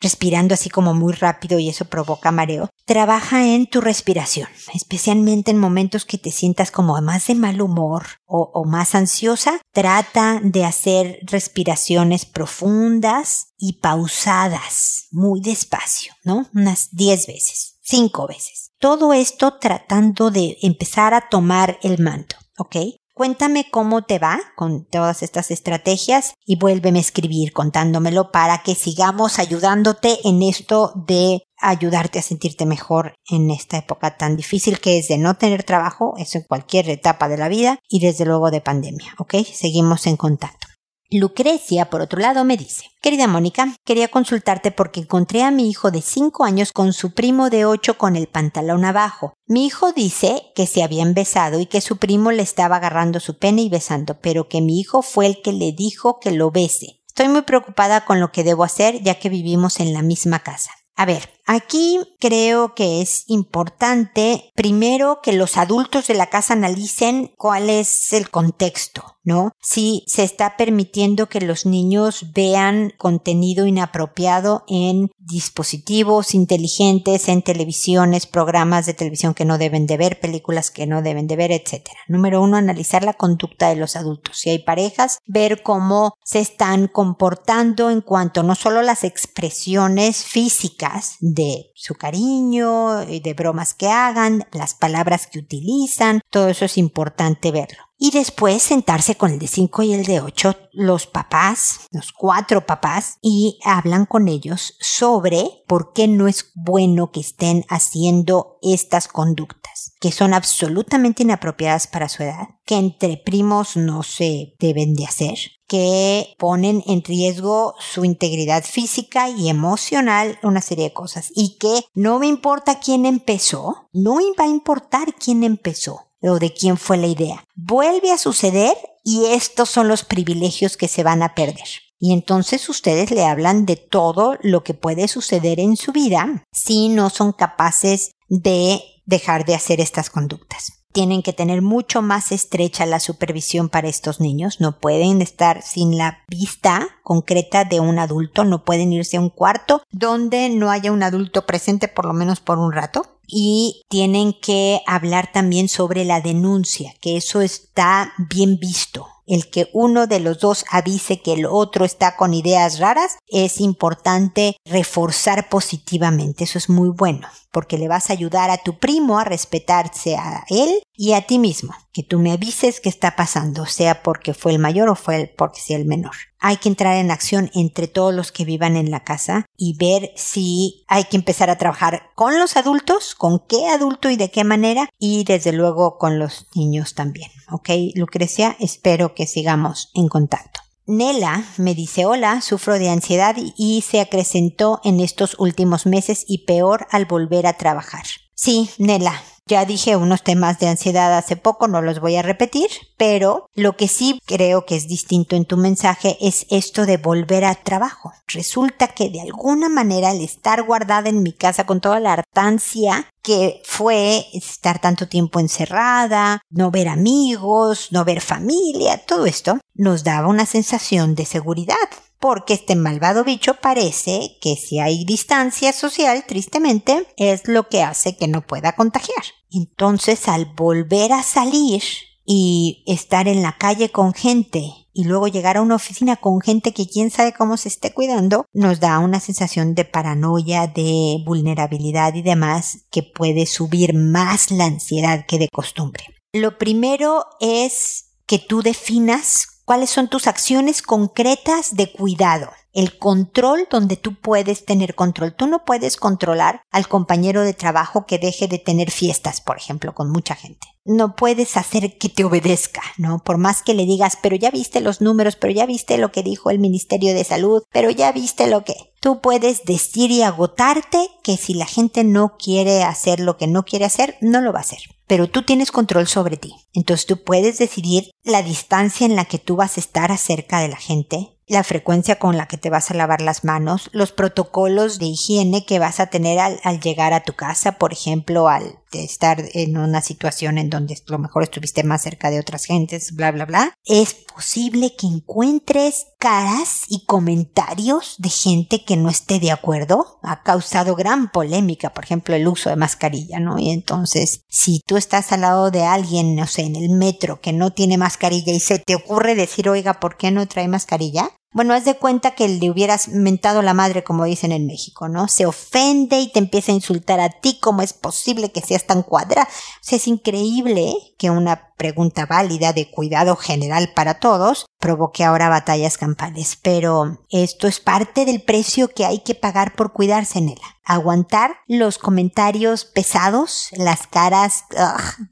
respirando 0.00 0.54
así 0.54 0.70
como 0.70 0.94
muy 0.94 1.12
rápido 1.12 1.58
y 1.58 1.68
eso 1.68 1.86
provoca 1.86 2.32
mareo. 2.32 2.70
Trabaja 2.84 3.46
en 3.46 3.66
tu 3.66 3.80
respiración, 3.80 4.48
especialmente 4.74 5.50
en 5.50 5.58
momentos 5.58 6.04
que 6.04 6.18
te 6.18 6.30
sientas 6.30 6.70
como 6.70 7.00
más 7.00 7.26
de 7.26 7.34
mal 7.34 7.60
humor 7.60 8.06
o, 8.26 8.64
más 8.66 8.94
ansiosa. 8.94 9.60
Trata 9.72 10.40
de 10.42 10.64
hacer 10.64 11.18
respiraciones 11.22 12.24
profundas 12.26 13.48
y 13.58 13.74
pausadas, 13.74 15.06
muy 15.10 15.40
despacio, 15.40 16.14
¿no? 16.24 16.48
Unas 16.54 16.88
10 16.92 17.26
veces, 17.26 17.78
5 17.82 18.26
veces. 18.26 18.72
Todo 18.78 19.12
esto 19.12 19.58
tratando 19.58 20.30
de 20.30 20.58
empezar 20.62 21.14
a 21.14 21.28
tomar 21.28 21.78
el 21.82 21.98
mando, 21.98 22.36
¿ok? 22.58 22.76
Cuéntame 23.16 23.64
cómo 23.70 24.02
te 24.02 24.18
va 24.18 24.38
con 24.56 24.84
todas 24.84 25.22
estas 25.22 25.50
estrategias 25.50 26.34
y 26.44 26.58
vuélveme 26.58 26.98
a 26.98 27.00
escribir 27.00 27.54
contándomelo 27.54 28.30
para 28.30 28.58
que 28.58 28.74
sigamos 28.74 29.38
ayudándote 29.38 30.18
en 30.24 30.42
esto 30.42 30.92
de 31.06 31.40
ayudarte 31.58 32.18
a 32.18 32.22
sentirte 32.22 32.66
mejor 32.66 33.14
en 33.30 33.50
esta 33.50 33.78
época 33.78 34.18
tan 34.18 34.36
difícil 34.36 34.80
que 34.80 34.98
es 34.98 35.08
de 35.08 35.16
no 35.16 35.32
tener 35.32 35.64
trabajo, 35.64 36.12
eso 36.18 36.36
en 36.36 36.44
cualquier 36.44 36.90
etapa 36.90 37.26
de 37.30 37.38
la 37.38 37.48
vida 37.48 37.78
y 37.88 38.00
desde 38.00 38.26
luego 38.26 38.50
de 38.50 38.60
pandemia, 38.60 39.14
¿ok? 39.16 39.36
Seguimos 39.50 40.06
en 40.06 40.18
contacto. 40.18 40.75
Lucrecia, 41.10 41.88
por 41.88 42.00
otro 42.00 42.20
lado, 42.20 42.44
me 42.44 42.56
dice, 42.56 42.86
querida 43.00 43.28
Mónica, 43.28 43.76
quería 43.84 44.08
consultarte 44.08 44.72
porque 44.72 45.00
encontré 45.00 45.42
a 45.42 45.52
mi 45.52 45.70
hijo 45.70 45.90
de 45.92 46.02
5 46.02 46.44
años 46.44 46.72
con 46.72 46.92
su 46.92 47.14
primo 47.14 47.48
de 47.48 47.64
8 47.64 47.96
con 47.96 48.16
el 48.16 48.26
pantalón 48.26 48.84
abajo. 48.84 49.34
Mi 49.46 49.66
hijo 49.66 49.92
dice 49.92 50.52
que 50.56 50.66
se 50.66 50.82
habían 50.82 51.14
besado 51.14 51.60
y 51.60 51.66
que 51.66 51.80
su 51.80 51.98
primo 51.98 52.32
le 52.32 52.42
estaba 52.42 52.76
agarrando 52.76 53.20
su 53.20 53.38
pene 53.38 53.62
y 53.62 53.68
besando, 53.68 54.18
pero 54.20 54.48
que 54.48 54.60
mi 54.60 54.80
hijo 54.80 55.02
fue 55.02 55.26
el 55.26 55.42
que 55.42 55.52
le 55.52 55.72
dijo 55.72 56.18
que 56.18 56.32
lo 56.32 56.50
bese. 56.50 57.00
Estoy 57.06 57.28
muy 57.28 57.42
preocupada 57.42 58.04
con 58.04 58.20
lo 58.20 58.32
que 58.32 58.44
debo 58.44 58.64
hacer 58.64 59.00
ya 59.02 59.18
que 59.18 59.28
vivimos 59.28 59.80
en 59.80 59.92
la 59.92 60.02
misma 60.02 60.40
casa. 60.40 60.72
A 60.96 61.04
ver, 61.04 61.30
aquí 61.44 62.00
creo 62.26 62.74
que 62.74 63.02
es 63.02 63.22
importante 63.28 64.50
primero 64.56 65.20
que 65.22 65.32
los 65.32 65.56
adultos 65.56 66.08
de 66.08 66.14
la 66.14 66.26
casa 66.26 66.54
analicen 66.54 67.32
cuál 67.36 67.70
es 67.70 68.12
el 68.12 68.30
contexto. 68.30 69.16
¿no? 69.26 69.50
Si 69.60 70.04
se 70.06 70.22
está 70.22 70.56
permitiendo 70.56 71.28
que 71.28 71.40
los 71.40 71.66
niños 71.66 72.32
vean 72.32 72.92
contenido 72.96 73.66
inapropiado 73.66 74.64
en 74.68 75.10
dispositivos 75.18 76.32
inteligentes, 76.32 77.28
en 77.28 77.42
televisiones, 77.42 78.26
programas 78.26 78.86
de 78.86 78.94
televisión 78.94 79.34
que 79.34 79.44
no 79.44 79.58
deben 79.58 79.88
de 79.88 79.96
ver, 79.96 80.20
películas 80.20 80.70
que 80.70 80.86
no 80.86 81.02
deben 81.02 81.26
de 81.26 81.34
ver, 81.34 81.50
etc. 81.50 81.88
Número 82.06 82.40
uno, 82.40 82.56
analizar 82.56 83.02
la 83.02 83.14
conducta 83.14 83.68
de 83.68 83.74
los 83.74 83.96
adultos. 83.96 84.38
Si 84.38 84.50
hay 84.50 84.60
parejas, 84.60 85.18
ver 85.26 85.64
cómo 85.64 86.14
se 86.24 86.38
están 86.38 86.86
comportando 86.86 87.90
en 87.90 88.02
cuanto 88.02 88.44
no 88.44 88.54
solo 88.54 88.80
las 88.80 89.02
expresiones 89.02 90.24
físicas 90.24 91.16
de 91.18 91.72
su 91.74 91.96
cariño, 91.96 92.15
y 92.16 93.20
de 93.20 93.34
bromas 93.34 93.74
que 93.74 93.88
hagan, 93.88 94.44
las 94.52 94.74
palabras 94.74 95.26
que 95.26 95.38
utilizan, 95.38 96.20
todo 96.30 96.48
eso 96.48 96.64
es 96.64 96.78
importante 96.78 97.50
verlo. 97.50 97.84
Y 97.98 98.10
después 98.10 98.62
sentarse 98.62 99.14
con 99.14 99.32
el 99.32 99.38
de 99.38 99.46
5 99.46 99.82
y 99.82 99.94
el 99.94 100.04
de 100.04 100.20
8, 100.20 100.54
los 100.72 101.06
papás, 101.06 101.80
los 101.90 102.12
cuatro 102.12 102.66
papás, 102.66 103.16
y 103.22 103.58
hablan 103.64 104.04
con 104.04 104.28
ellos 104.28 104.76
sobre 104.80 105.64
por 105.66 105.94
qué 105.94 106.06
no 106.06 106.28
es 106.28 106.52
bueno 106.54 107.10
que 107.10 107.20
estén 107.20 107.64
haciendo 107.70 108.58
estas 108.60 109.08
conductas, 109.08 109.94
que 109.98 110.12
son 110.12 110.34
absolutamente 110.34 111.22
inapropiadas 111.22 111.86
para 111.86 112.10
su 112.10 112.22
edad, 112.22 112.48
que 112.66 112.76
entre 112.76 113.16
primos 113.16 113.78
no 113.78 114.02
se 114.02 114.54
deben 114.58 114.92
de 114.92 115.06
hacer, 115.06 115.38
que 115.66 116.34
ponen 116.38 116.84
en 116.86 117.02
riesgo 117.02 117.74
su 117.78 118.04
integridad 118.04 118.62
física 118.62 119.30
y 119.30 119.48
emocional, 119.48 120.38
una 120.42 120.60
serie 120.60 120.84
de 120.84 120.92
cosas, 120.92 121.32
y 121.34 121.56
que 121.56 121.86
no 121.94 122.18
me 122.18 122.26
importa 122.26 122.78
quién 122.78 123.06
empezó, 123.06 123.88
no 123.94 124.16
va 124.38 124.44
a 124.44 124.48
importar 124.48 125.14
quién 125.14 125.44
empezó 125.44 126.05
o 126.28 126.38
de 126.38 126.52
quién 126.52 126.76
fue 126.76 126.96
la 126.96 127.06
idea. 127.06 127.44
Vuelve 127.54 128.12
a 128.12 128.18
suceder 128.18 128.76
y 129.04 129.26
estos 129.26 129.70
son 129.70 129.88
los 129.88 130.04
privilegios 130.04 130.76
que 130.76 130.88
se 130.88 131.02
van 131.02 131.22
a 131.22 131.34
perder. 131.34 131.68
Y 131.98 132.12
entonces 132.12 132.68
ustedes 132.68 133.10
le 133.10 133.24
hablan 133.24 133.64
de 133.64 133.76
todo 133.76 134.36
lo 134.42 134.62
que 134.62 134.74
puede 134.74 135.08
suceder 135.08 135.60
en 135.60 135.76
su 135.76 135.92
vida 135.92 136.44
si 136.52 136.88
no 136.88 137.08
son 137.10 137.32
capaces 137.32 138.10
de 138.28 138.80
dejar 139.06 139.44
de 139.44 139.54
hacer 139.54 139.80
estas 139.80 140.10
conductas 140.10 140.75
tienen 140.96 141.22
que 141.22 141.34
tener 141.34 141.60
mucho 141.60 142.00
más 142.00 142.32
estrecha 142.32 142.86
la 142.86 143.00
supervisión 143.00 143.68
para 143.68 143.86
estos 143.86 144.18
niños. 144.18 144.62
No 144.62 144.80
pueden 144.80 145.20
estar 145.20 145.60
sin 145.60 145.98
la 145.98 146.20
vista 146.26 146.88
concreta 147.02 147.66
de 147.66 147.80
un 147.80 147.98
adulto, 147.98 148.44
no 148.44 148.64
pueden 148.64 148.94
irse 148.94 149.18
a 149.18 149.20
un 149.20 149.28
cuarto 149.28 149.82
donde 149.90 150.48
no 150.48 150.70
haya 150.70 150.92
un 150.92 151.02
adulto 151.02 151.44
presente 151.44 151.86
por 151.86 152.06
lo 152.06 152.14
menos 152.14 152.40
por 152.40 152.58
un 152.58 152.72
rato. 152.72 153.18
Y 153.26 153.82
tienen 153.90 154.32
que 154.40 154.80
hablar 154.86 155.32
también 155.32 155.68
sobre 155.68 156.06
la 156.06 156.22
denuncia, 156.22 156.94
que 157.02 157.18
eso 157.18 157.42
está 157.42 158.14
bien 158.30 158.58
visto 158.58 159.06
el 159.26 159.50
que 159.50 159.68
uno 159.72 160.06
de 160.06 160.20
los 160.20 160.38
dos 160.38 160.64
avise 160.70 161.20
que 161.20 161.32
el 161.32 161.46
otro 161.46 161.84
está 161.84 162.16
con 162.16 162.34
ideas 162.34 162.78
raras, 162.78 163.18
es 163.26 163.60
importante 163.60 164.56
reforzar 164.64 165.48
positivamente. 165.48 166.44
Eso 166.44 166.58
es 166.58 166.68
muy 166.68 166.90
bueno, 166.90 167.28
porque 167.50 167.78
le 167.78 167.88
vas 167.88 168.10
a 168.10 168.12
ayudar 168.12 168.50
a 168.50 168.58
tu 168.58 168.78
primo 168.78 169.18
a 169.18 169.24
respetarse 169.24 170.16
a 170.16 170.44
él 170.48 170.82
y 170.94 171.12
a 171.12 171.22
ti 171.22 171.38
mismo. 171.38 171.74
Que 171.92 172.02
tú 172.02 172.18
me 172.18 172.32
avises 172.32 172.80
qué 172.80 172.88
está 172.88 173.16
pasando, 173.16 173.66
sea 173.66 174.02
porque 174.02 174.34
fue 174.34 174.52
el 174.52 174.58
mayor 174.58 174.88
o 174.88 174.94
fue 174.94 175.32
porque 175.36 175.60
sea 175.60 175.76
el 175.76 175.86
menor. 175.86 176.14
Hay 176.46 176.58
que 176.58 176.68
entrar 176.68 176.94
en 176.94 177.10
acción 177.10 177.50
entre 177.54 177.88
todos 177.88 178.14
los 178.14 178.30
que 178.30 178.44
vivan 178.44 178.76
en 178.76 178.92
la 178.92 179.02
casa 179.02 179.46
y 179.56 179.76
ver 179.76 180.12
si 180.14 180.84
hay 180.86 181.02
que 181.02 181.16
empezar 181.16 181.50
a 181.50 181.58
trabajar 181.58 182.10
con 182.14 182.38
los 182.38 182.56
adultos, 182.56 183.16
con 183.16 183.40
qué 183.48 183.66
adulto 183.66 184.10
y 184.10 184.16
de 184.16 184.30
qué 184.30 184.44
manera 184.44 184.88
y 184.96 185.24
desde 185.24 185.50
luego 185.50 185.98
con 185.98 186.20
los 186.20 186.46
niños 186.54 186.94
también. 186.94 187.32
¿Ok? 187.50 187.70
Lucrecia, 187.96 188.56
espero 188.60 189.12
que 189.12 189.26
sigamos 189.26 189.90
en 189.92 190.06
contacto. 190.06 190.60
Nela 190.86 191.42
me 191.56 191.74
dice 191.74 192.06
hola, 192.06 192.40
sufro 192.40 192.78
de 192.78 192.90
ansiedad 192.90 193.34
y 193.56 193.82
se 193.82 194.00
acrecentó 194.00 194.80
en 194.84 195.00
estos 195.00 195.34
últimos 195.40 195.84
meses 195.84 196.24
y 196.28 196.46
peor 196.46 196.86
al 196.92 197.06
volver 197.06 197.48
a 197.48 197.54
trabajar. 197.54 198.04
Sí, 198.36 198.70
Nela, 198.78 199.20
ya 199.48 199.64
dije 199.64 199.96
unos 199.96 200.22
temas 200.22 200.58
de 200.58 200.68
ansiedad 200.68 201.16
hace 201.16 201.36
poco, 201.36 201.68
no 201.68 201.80
los 201.80 202.00
voy 202.00 202.16
a 202.16 202.22
repetir, 202.22 202.68
pero 202.96 203.48
lo 203.54 203.76
que 203.76 203.86
sí 203.86 204.20
creo 204.26 204.66
que 204.66 204.74
es 204.74 204.88
distinto 204.88 205.36
en 205.36 205.44
tu 205.44 205.56
mensaje 205.56 206.16
es 206.20 206.46
esto 206.50 206.84
de 206.84 206.96
volver 206.96 207.44
a 207.44 207.54
trabajo. 207.54 208.12
Resulta 208.26 208.88
que 208.88 209.08
de 209.08 209.20
alguna 209.20 209.68
manera 209.68 210.10
el 210.10 210.20
estar 210.20 210.64
guardada 210.64 211.08
en 211.08 211.22
mi 211.22 211.32
casa 211.32 211.64
con 211.64 211.80
toda 211.80 212.00
la 212.00 212.14
hartancia 212.14 213.08
que 213.22 213.62
fue 213.64 214.26
estar 214.32 214.80
tanto 214.80 215.08
tiempo 215.08 215.38
encerrada, 215.38 216.40
no 216.50 216.72
ver 216.72 216.88
amigos, 216.88 217.88
no 217.92 218.04
ver 218.04 218.20
familia, 218.20 219.04
todo 219.06 219.26
esto 219.26 219.58
nos 219.74 220.02
daba 220.02 220.28
una 220.28 220.46
sensación 220.46 221.14
de 221.14 221.24
seguridad 221.24 221.76
porque 222.18 222.54
este 222.54 222.76
malvado 222.76 223.24
bicho 223.24 223.54
parece 223.54 224.38
que 224.40 224.56
si 224.56 224.80
hay 224.80 225.04
distancia 225.04 225.72
social, 225.72 226.24
tristemente, 226.26 227.06
es 227.16 227.46
lo 227.46 227.68
que 227.68 227.82
hace 227.82 228.16
que 228.16 228.26
no 228.26 228.40
pueda 228.46 228.74
contagiar. 228.74 229.22
Entonces, 229.50 230.28
al 230.28 230.46
volver 230.54 231.12
a 231.12 231.22
salir 231.22 231.82
y 232.24 232.82
estar 232.86 233.28
en 233.28 233.42
la 233.42 233.56
calle 233.56 233.90
con 233.90 234.12
gente 234.12 234.86
y 234.92 235.04
luego 235.04 235.28
llegar 235.28 235.58
a 235.58 235.62
una 235.62 235.74
oficina 235.74 236.16
con 236.16 236.40
gente 236.40 236.72
que 236.72 236.88
quién 236.88 237.10
sabe 237.10 237.34
cómo 237.34 237.56
se 237.56 237.68
esté 237.68 237.92
cuidando, 237.92 238.46
nos 238.54 238.80
da 238.80 238.98
una 238.98 239.20
sensación 239.20 239.74
de 239.74 239.84
paranoia, 239.84 240.66
de 240.66 241.22
vulnerabilidad 241.24 242.14
y 242.14 242.22
demás 242.22 242.86
que 242.90 243.02
puede 243.02 243.44
subir 243.46 243.94
más 243.94 244.50
la 244.50 244.64
ansiedad 244.64 245.26
que 245.26 245.38
de 245.38 245.48
costumbre. 245.48 246.04
Lo 246.32 246.58
primero 246.58 247.26
es 247.40 248.14
que 248.26 248.38
tú 248.38 248.62
definas 248.62 249.60
cuáles 249.66 249.90
son 249.90 250.08
tus 250.08 250.26
acciones 250.26 250.80
concretas 250.80 251.74
de 251.74 251.92
cuidado. 251.92 252.50
El 252.76 252.98
control 252.98 253.68
donde 253.70 253.96
tú 253.96 254.20
puedes 254.20 254.66
tener 254.66 254.94
control. 254.94 255.34
Tú 255.34 255.46
no 255.46 255.64
puedes 255.64 255.96
controlar 255.96 256.60
al 256.70 256.88
compañero 256.88 257.40
de 257.40 257.54
trabajo 257.54 258.04
que 258.04 258.18
deje 258.18 258.48
de 258.48 258.58
tener 258.58 258.90
fiestas, 258.90 259.40
por 259.40 259.56
ejemplo, 259.56 259.94
con 259.94 260.10
mucha 260.10 260.34
gente. 260.34 260.68
No 260.84 261.16
puedes 261.16 261.56
hacer 261.56 261.96
que 261.96 262.10
te 262.10 262.24
obedezca, 262.24 262.82
¿no? 262.98 263.20
Por 263.20 263.38
más 263.38 263.62
que 263.62 263.72
le 263.72 263.86
digas, 263.86 264.18
pero 264.20 264.36
ya 264.36 264.50
viste 264.50 264.82
los 264.82 265.00
números, 265.00 265.36
pero 265.36 265.54
ya 265.54 265.64
viste 265.64 265.96
lo 265.96 266.12
que 266.12 266.22
dijo 266.22 266.50
el 266.50 266.58
Ministerio 266.58 267.14
de 267.14 267.24
Salud, 267.24 267.62
pero 267.72 267.88
ya 267.88 268.12
viste 268.12 268.46
lo 268.46 268.62
que... 268.62 268.74
Tú 269.00 269.22
puedes 269.22 269.64
decir 269.64 270.10
y 270.10 270.20
agotarte 270.20 271.08
que 271.24 271.38
si 271.38 271.54
la 271.54 271.64
gente 271.64 272.04
no 272.04 272.36
quiere 272.36 272.84
hacer 272.84 273.20
lo 273.20 273.38
que 273.38 273.46
no 273.46 273.62
quiere 273.64 273.86
hacer, 273.86 274.18
no 274.20 274.42
lo 274.42 274.52
va 274.52 274.58
a 274.58 274.62
hacer 274.62 274.80
pero 275.06 275.30
tú 275.30 275.44
tienes 275.44 275.70
control 275.70 276.06
sobre 276.06 276.36
ti. 276.36 276.52
Entonces 276.72 277.06
tú 277.06 277.22
puedes 277.22 277.58
decidir 277.58 278.10
la 278.24 278.42
distancia 278.42 279.06
en 279.06 279.16
la 279.16 279.24
que 279.24 279.38
tú 279.38 279.56
vas 279.56 279.76
a 279.76 279.80
estar 279.80 280.10
acerca 280.10 280.60
de 280.60 280.68
la 280.68 280.76
gente, 280.76 281.35
la 281.48 281.62
frecuencia 281.62 282.18
con 282.18 282.36
la 282.36 282.46
que 282.46 282.58
te 282.58 282.70
vas 282.70 282.90
a 282.90 282.94
lavar 282.94 283.20
las 283.20 283.44
manos, 283.44 283.88
los 283.92 284.10
protocolos 284.10 284.98
de 284.98 285.06
higiene 285.06 285.64
que 285.64 285.78
vas 285.78 286.00
a 286.00 286.06
tener 286.06 286.38
al, 286.40 286.80
llegar 286.80 287.12
a 287.12 287.22
tu 287.22 287.34
casa, 287.34 287.72
por 287.72 287.92
ejemplo, 287.92 288.48
al 288.48 288.78
estar 288.92 289.42
en 289.52 289.76
una 289.76 290.00
situación 290.00 290.58
en 290.58 290.70
donde 290.70 290.94
a 290.94 291.12
lo 291.12 291.18
mejor 291.18 291.42
estuviste 291.42 291.82
más 291.82 292.02
cerca 292.02 292.30
de 292.30 292.40
otras 292.40 292.64
gentes, 292.64 293.14
bla, 293.14 293.30
bla, 293.32 293.44
bla, 293.44 293.74
es 293.84 294.14
posible 294.14 294.94
que 294.96 295.06
encuentres 295.06 296.06
caras 296.18 296.82
y 296.88 297.04
comentarios 297.06 298.16
de 298.18 298.28
gente 298.28 298.84
que 298.84 298.96
no 298.96 299.08
esté 299.08 299.40
de 299.40 299.52
acuerdo. 299.52 300.18
Ha 300.22 300.42
causado 300.42 300.94
gran 300.94 301.30
polémica, 301.30 301.90
por 301.90 302.04
ejemplo, 302.04 302.34
el 302.34 302.48
uso 302.48 302.70
de 302.70 302.76
mascarilla, 302.76 303.38
¿no? 303.38 303.58
Y 303.58 303.70
entonces, 303.70 304.42
si 304.48 304.80
tú 304.86 304.96
estás 304.96 305.32
al 305.32 305.42
lado 305.42 305.70
de 305.70 305.84
alguien, 305.84 306.36
no 306.36 306.46
sé, 306.46 306.62
en 306.62 306.76
el 306.76 306.90
metro 306.90 307.40
que 307.40 307.52
no 307.52 307.70
tiene 307.70 307.98
mascarilla 307.98 308.52
y 308.52 308.60
se 308.60 308.78
te 308.78 308.94
ocurre 308.94 309.34
decir, 309.34 309.68
oiga, 309.68 310.00
¿por 310.00 310.16
qué 310.16 310.30
no 310.30 310.46
trae 310.46 310.68
mascarilla? 310.68 311.30
Bueno, 311.56 311.72
haz 311.72 311.86
de 311.86 311.96
cuenta 311.96 312.32
que 312.32 312.48
le 312.48 312.70
hubieras 312.70 313.08
mentado 313.08 313.62
la 313.62 313.72
madre, 313.72 314.04
como 314.04 314.26
dicen 314.26 314.52
en 314.52 314.66
México, 314.66 315.08
¿no? 315.08 315.26
Se 315.26 315.46
ofende 315.46 316.20
y 316.20 316.30
te 316.30 316.38
empieza 316.38 316.70
a 316.70 316.74
insultar 316.74 317.18
a 317.18 317.30
ti, 317.30 317.58
¿cómo 317.62 317.80
es 317.80 317.94
posible 317.94 318.52
que 318.52 318.60
seas 318.60 318.84
tan 318.84 319.02
cuadrada? 319.02 319.48
O 319.48 319.78
sea, 319.80 319.96
es 319.96 320.06
increíble 320.06 320.92
que 321.16 321.30
una 321.30 321.72
pregunta 321.78 322.26
válida 322.26 322.74
de 322.74 322.90
cuidado 322.90 323.36
general 323.36 323.90
para 323.94 324.20
todos 324.20 324.66
provoque 324.78 325.24
ahora 325.24 325.48
batallas 325.48 325.96
campales. 325.96 326.58
Pero 326.60 327.24
esto 327.30 327.66
es 327.68 327.80
parte 327.80 328.26
del 328.26 328.42
precio 328.42 328.88
que 328.88 329.06
hay 329.06 329.20
que 329.20 329.34
pagar 329.34 329.76
por 329.76 329.94
cuidarse 329.94 330.40
en 330.40 330.50
ella. 330.50 330.76
Aguantar 330.84 331.56
los 331.66 331.96
comentarios 331.96 332.84
pesados, 332.84 333.68
las 333.72 334.06
caras 334.06 334.64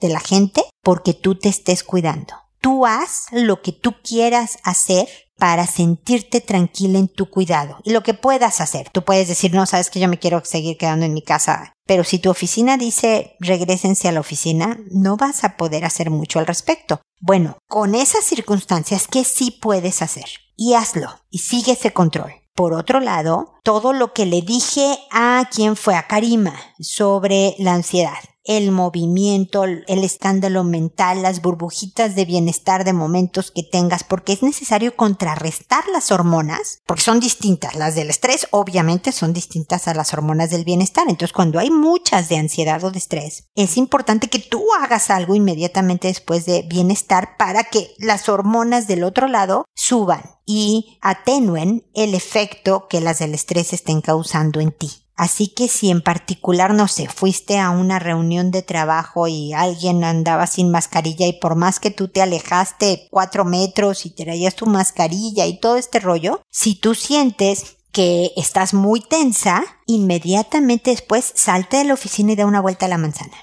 de 0.01 0.09
la 0.09 0.21
gente, 0.21 0.65
porque 0.83 1.13
tú 1.13 1.35
te 1.39 1.51
estés 1.51 1.85
cuidando. 1.85 2.33
Tú 2.61 2.87
haz 2.87 3.27
lo 3.31 3.61
que 3.61 3.73
tú 3.73 3.97
quieras 4.03 4.57
hacer 4.65 5.07
para 5.39 5.67
sentirte 5.67 6.41
tranquila 6.41 6.99
en 6.99 7.09
tu 7.09 7.31
cuidado 7.31 7.79
y 7.85 7.91
lo 7.91 8.03
que 8.03 8.15
puedas 8.15 8.61
hacer. 8.61 8.89
Tú 8.91 9.05
puedes 9.05 9.29
decir, 9.29 9.55
no, 9.55 9.67
sabes 9.67 9.91
que 9.91 10.01
yo 10.01 10.09
me 10.09 10.19
quiero 10.19 10.45
seguir 10.45 10.77
quedando 10.77 11.07
en 11.07 11.15
mi 11.15 11.23
casa, 11.23 11.73
pero 11.87 12.05
si 12.05 12.19
tu 12.19 12.31
oficina 12.31 12.77
dice 12.77 13.37
regresense 13.41 14.09
a 14.09 14.13
la 14.13 14.21
oficina, 14.21 14.79
no 14.91 15.17
vas 15.17 15.45
a 15.45 15.57
poder 15.57 15.85
hacer 15.85 16.11
mucho 16.11 16.39
al 16.39 16.47
respecto. 16.47 17.01
Bueno, 17.21 17.59
con 17.69 17.95
esas 17.95 18.25
circunstancias, 18.25 19.07
¿qué 19.09 19.25
sí 19.25 19.51
puedes 19.51 20.03
hacer? 20.03 20.27
Y 20.57 20.75
hazlo 20.75 21.11
y 21.31 21.39
sigue 21.39 21.73
ese 21.73 21.93
control. 21.93 22.33
Por 22.55 22.73
otro 22.73 23.01
lado, 23.01 23.55
todo 23.65 23.93
lo 23.93 24.13
que 24.13 24.27
le 24.27 24.41
dije 24.41 24.99
a 25.11 25.49
quien 25.51 25.75
fue 25.75 25.97
a 25.97 26.07
Karima 26.07 26.55
sobre 26.79 27.57
la 27.59 27.75
ansiedad 27.75 28.19
el 28.45 28.71
movimiento, 28.71 29.65
el 29.65 30.05
escándalo 30.05 30.65
mental, 30.65 31.23
las 31.23 31.41
burbujitas 31.41 32.15
de 32.15 32.25
bienestar 32.25 32.85
de 32.85 32.93
momentos 32.93 33.51
que 33.51 33.63
tengas, 33.63 34.05
porque 34.05 34.35
es 34.35 34.43
necesario 34.43 34.97
contrarrestar 34.97 35.85
las 35.93 36.11
hormonas, 36.11 36.83
porque 36.87 37.03
son 37.03 37.21
distintas. 37.21 37.75
Las 37.75 37.95
del 37.95 38.11
estrés 38.11 38.47
obviamente 38.51 39.13
son 39.13 39.33
distintas 39.33 39.89
a 39.89 39.95
las 39.95 40.13
hormonas 40.13 40.51
del 40.51 40.65
bienestar. 40.65 41.07
Entonces 41.09 41.33
cuando 41.33 41.59
hay 41.59 41.71
muchas 41.71 42.29
de 42.29 42.37
ansiedad 42.37 42.85
o 42.85 42.91
de 42.91 42.99
estrés, 42.99 43.49
es 43.55 43.77
importante 43.77 44.29
que 44.29 44.39
tú 44.39 44.65
hagas 44.81 45.11
algo 45.11 45.35
inmediatamente 45.35 46.09
después 46.09 46.45
de 46.45 46.63
bienestar 46.63 47.37
para 47.39 47.65
que 47.65 47.95
las 47.99 48.29
hormonas 48.29 48.87
del 48.87 49.05
otro 49.05 49.29
lado 49.29 49.65
suban 49.75 50.23
y 50.47 50.99
atenúen 51.01 51.87
el 51.95 52.15
efecto 52.15 52.87
que 52.89 53.01
las 53.01 53.19
del 53.19 53.35
estrés 53.35 53.73
estén 53.73 54.01
causando 54.01 54.61
en 54.61 54.73
ti. 54.73 55.04
Así 55.17 55.49
que 55.49 55.69
si 55.69 55.91
en 55.91 56.03
particular, 56.03 56.75
no 56.75 56.89
sé, 56.89 57.09
fuiste 57.09 57.59
a 57.59 57.71
una 57.71 57.99
reunión 57.99 58.51
de 58.51 58.63
trabajo 58.63 59.29
y 59.29 59.53
alguien 59.53 60.03
andaba 60.03 60.47
sin 60.47 60.71
mascarilla 60.71 61.27
y 61.27 61.35
por 61.35 61.55
más 61.55 61.79
que 61.79 61.91
tú 61.91 62.09
te 62.09 62.21
alejaste 62.21 63.07
cuatro 63.11 63.45
metros 63.45 64.07
y 64.07 64.11
traías 64.11 64.57
tu 64.57 64.67
mascarilla 64.67 65.47
y 65.47 65.61
todo 65.61 65.77
este 65.77 66.01
rollo, 66.01 66.43
si 66.51 66.75
tú 66.75 66.95
sientes 66.95 67.77
que 67.93 68.33
estás 68.37 68.75
muy 68.75 69.01
tensa, 69.01 69.63
inmediatamente 69.87 70.91
después 70.91 71.33
salte 71.37 71.77
de 71.77 71.85
la 71.85 71.95
oficina 71.95 72.33
y 72.33 72.37
da 72.37 72.47
una 72.47 72.61
vuelta 72.61 72.87
a 72.87 72.89
la 72.89 72.99
manzana 72.99 73.37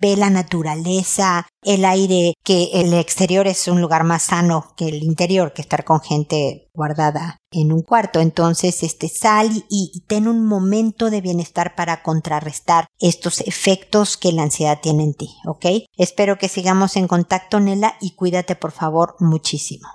ve 0.00 0.16
la 0.16 0.30
naturaleza, 0.30 1.46
el 1.62 1.84
aire, 1.84 2.34
que 2.44 2.70
el 2.74 2.94
exterior 2.94 3.46
es 3.46 3.68
un 3.68 3.80
lugar 3.80 4.04
más 4.04 4.22
sano 4.22 4.72
que 4.76 4.88
el 4.88 5.02
interior, 5.02 5.52
que 5.52 5.62
estar 5.62 5.84
con 5.84 6.00
gente 6.00 6.68
guardada 6.72 7.38
en 7.50 7.72
un 7.72 7.82
cuarto. 7.82 8.20
Entonces, 8.20 8.82
este, 8.82 9.08
sal 9.08 9.64
y, 9.68 10.02
ten 10.06 10.28
un 10.28 10.46
momento 10.46 11.10
de 11.10 11.20
bienestar 11.20 11.74
para 11.74 12.02
contrarrestar 12.02 12.86
estos 12.98 13.40
efectos 13.40 14.16
que 14.16 14.32
la 14.32 14.42
ansiedad 14.42 14.78
tiene 14.80 15.04
en 15.04 15.14
ti, 15.14 15.30
¿ok? 15.46 15.66
Espero 15.96 16.38
que 16.38 16.48
sigamos 16.48 16.96
en 16.96 17.08
contacto, 17.08 17.60
Nela, 17.60 17.96
y 18.00 18.14
cuídate 18.14 18.54
por 18.54 18.72
favor 18.72 19.16
muchísimo. 19.18 19.88